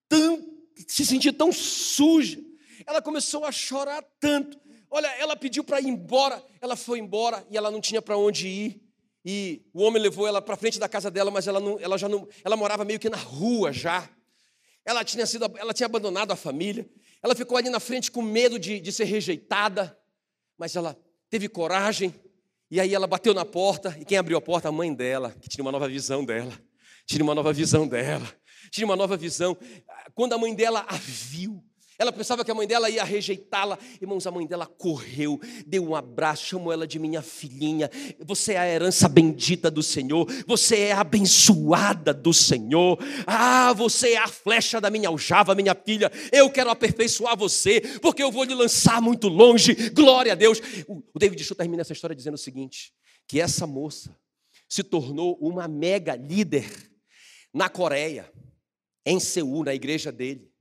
[0.09, 0.51] tão
[0.87, 2.39] se sentir tão suja.
[2.85, 4.59] Ela começou a chorar tanto.
[4.89, 8.47] Olha, ela pediu para ir embora, ela foi embora e ela não tinha para onde
[8.47, 8.83] ir.
[9.25, 12.09] E o homem levou ela para frente da casa dela, mas ela, não, ela já
[12.09, 14.09] não, ela morava meio que na rua já.
[14.83, 16.89] Ela tinha sido, ela tinha abandonado a família.
[17.21, 19.97] Ela ficou ali na frente com medo de, de ser rejeitada,
[20.57, 20.97] mas ela
[21.33, 22.13] teve coragem.
[22.69, 24.69] E aí ela bateu na porta e quem abriu a porta?
[24.69, 26.53] A mãe dela, que tinha uma nova visão dela.
[27.07, 28.25] Tinha uma nova visão dela
[28.71, 29.55] tinha uma nova visão.
[30.15, 31.63] Quando a mãe dela a viu,
[31.97, 33.77] Ela pensava que a mãe dela ia rejeitá-la.
[34.01, 37.89] Irmãos, a mãe dela correu, deu um abraço, chamou ela de minha filhinha.
[38.19, 40.27] Você é a herança bendita do Senhor.
[40.47, 42.97] Você é abençoada do Senhor.
[43.27, 46.11] Ah, você é a flecha da minha aljava, minha filha.
[46.31, 49.73] Eu quero aperfeiçoar você, porque eu vou lhe lançar muito longe.
[49.91, 50.59] Glória a Deus.
[50.87, 52.91] O David Chu termina essa história dizendo o seguinte:
[53.27, 54.17] que essa moça
[54.67, 56.65] se tornou uma mega líder
[57.53, 58.31] na Coreia,
[59.05, 60.52] em Seul, na igreja dele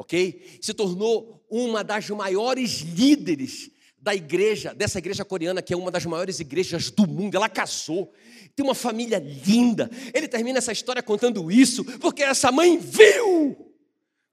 [0.00, 0.58] ok?
[0.62, 6.06] Se tornou uma das maiores líderes da igreja, dessa igreja coreana, que é uma das
[6.06, 7.34] maiores igrejas do mundo.
[7.34, 8.10] Ela casou,
[8.56, 9.90] tem uma família linda.
[10.14, 13.74] Ele termina essa história contando isso, porque essa mãe viu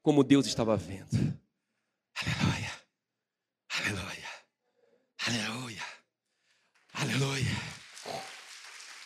[0.01, 1.37] como Deus estava vendo.
[2.15, 2.71] Aleluia,
[3.77, 4.29] aleluia,
[5.27, 5.83] aleluia,
[6.93, 7.57] aleluia.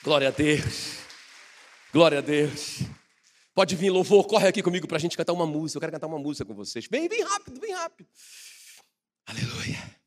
[0.04, 0.98] Glória a Deus,
[1.92, 2.82] glória a Deus.
[3.54, 5.78] Pode vir, louvor, corre aqui comigo para a gente cantar uma música.
[5.78, 6.88] Eu quero cantar uma música com vocês.
[6.88, 8.08] Bem, bem rápido, bem rápido.
[9.26, 10.00] Aleluia.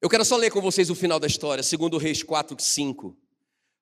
[0.00, 3.16] Eu quero só ler com vocês o final da história, segundo Reis 4, 5.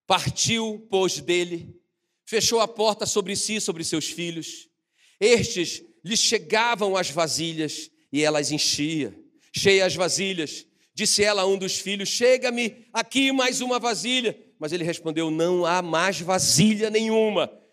[0.05, 1.81] Partiu, pois, dele,
[2.25, 4.69] fechou a porta sobre si e sobre seus filhos.
[5.21, 9.17] Estes lhes chegavam as vasilhas e ela as enchia.
[9.53, 14.37] Cheia as vasilhas, disse ela a um dos filhos: Chega-me aqui mais uma vasilha.
[14.59, 17.64] Mas ele respondeu: Não há mais vasilha nenhuma.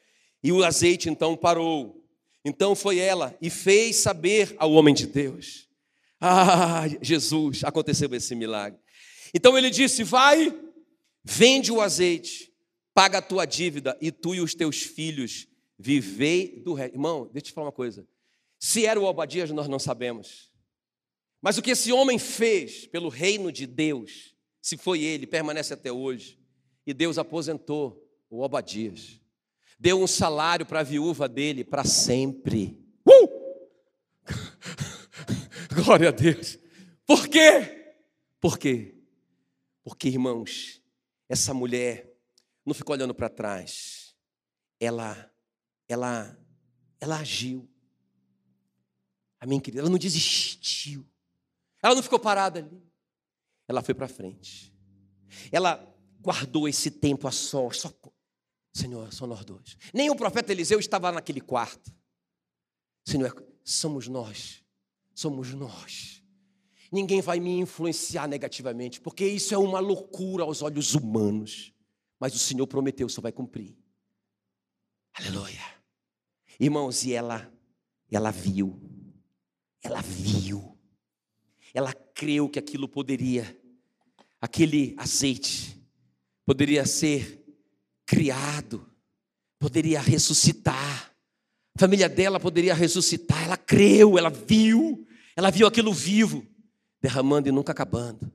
[0.44, 2.04] E o azeite então parou.
[2.44, 5.70] Então foi ela e fez saber ao homem de Deus.
[6.20, 8.80] Ah, Jesus, aconteceu esse milagre.
[9.34, 10.54] Então ele disse: Vai,
[11.24, 12.52] vende o azeite,
[12.94, 16.96] paga a tua dívida e tu e os teus filhos vivei do resto.
[16.96, 18.08] Irmão, deixa eu te falar uma coisa.
[18.60, 20.52] Se era o Obadias, nós não sabemos.
[21.42, 25.92] Mas o que esse homem fez pelo reino de Deus, se foi ele, permanece até
[25.92, 26.39] hoje.
[26.86, 29.20] E Deus aposentou o Obadias
[29.82, 32.79] deu um salário para a viúva dele para sempre.
[33.03, 33.27] Uh!
[35.73, 36.59] Glória a Deus.
[37.03, 37.95] Por quê?
[38.39, 38.95] Por quê?
[39.84, 40.84] Porque, irmãos,
[41.27, 42.15] essa mulher
[42.63, 44.15] não ficou olhando para trás.
[44.79, 45.34] Ela,
[45.89, 46.39] ela,
[46.99, 47.67] ela agiu.
[49.39, 49.82] Amém, querida?
[49.82, 51.09] Ela não desistiu.
[51.82, 52.84] Ela não ficou parada ali.
[53.67, 54.71] Ela foi para frente.
[55.51, 57.91] Ela guardou esse tempo a sós, só
[58.74, 59.78] Senhor, só nós dois.
[59.93, 61.93] Nem o profeta Eliseu estava naquele quarto.
[63.05, 64.63] Senhor, somos nós.
[65.13, 66.24] Somos nós.
[66.91, 71.74] Ninguém vai me influenciar negativamente, porque isso é uma loucura aos olhos humanos.
[72.19, 73.78] Mas o Senhor prometeu, só vai cumprir.
[75.13, 75.61] Aleluia.
[76.59, 77.51] Irmãos, e ela,
[78.09, 78.80] ela viu.
[79.82, 80.78] Ela viu.
[81.74, 83.59] Ela creu que aquilo poderia,
[84.39, 85.82] aquele azeite,
[86.45, 87.41] poderia ser
[88.12, 88.86] criado,
[89.57, 91.14] poderia ressuscitar.
[91.74, 93.41] A família dela poderia ressuscitar.
[93.45, 96.45] Ela creu, ela viu, ela viu aquilo vivo,
[97.01, 98.30] derramando e nunca acabando,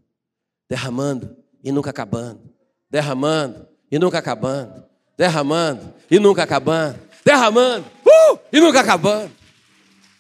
[0.66, 2.51] derramando e nunca acabando,
[2.89, 4.83] derramando e nunca acabando,
[5.14, 9.31] derramando e nunca acabando, derramando uh, e nunca acabando.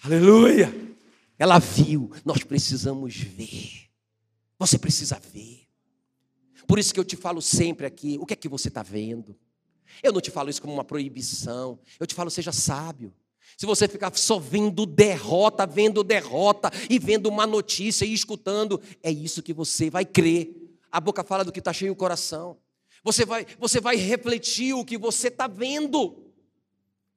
[0.04, 0.70] Aleluia!
[1.38, 3.88] Ela viu, nós precisamos ver.
[4.58, 5.62] Você precisa ver.
[6.66, 9.34] Por isso que eu te falo sempre aqui: o que é que você está vendo?
[10.02, 11.78] Eu não te falo isso como uma proibição.
[11.98, 13.12] Eu te falo, seja sábio.
[13.56, 19.10] Se você ficar só vendo derrota, vendo derrota e vendo uma notícia e escutando, é
[19.10, 20.54] isso que você vai crer.
[20.92, 22.58] A boca fala do que está cheio o coração.
[23.02, 26.32] Você vai, você vai refletir o que você está vendo.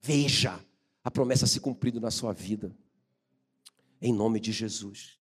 [0.02, 0.60] Veja
[1.04, 2.74] a promessa se cumprindo na sua vida.
[4.02, 5.19] Em nome de Jesus.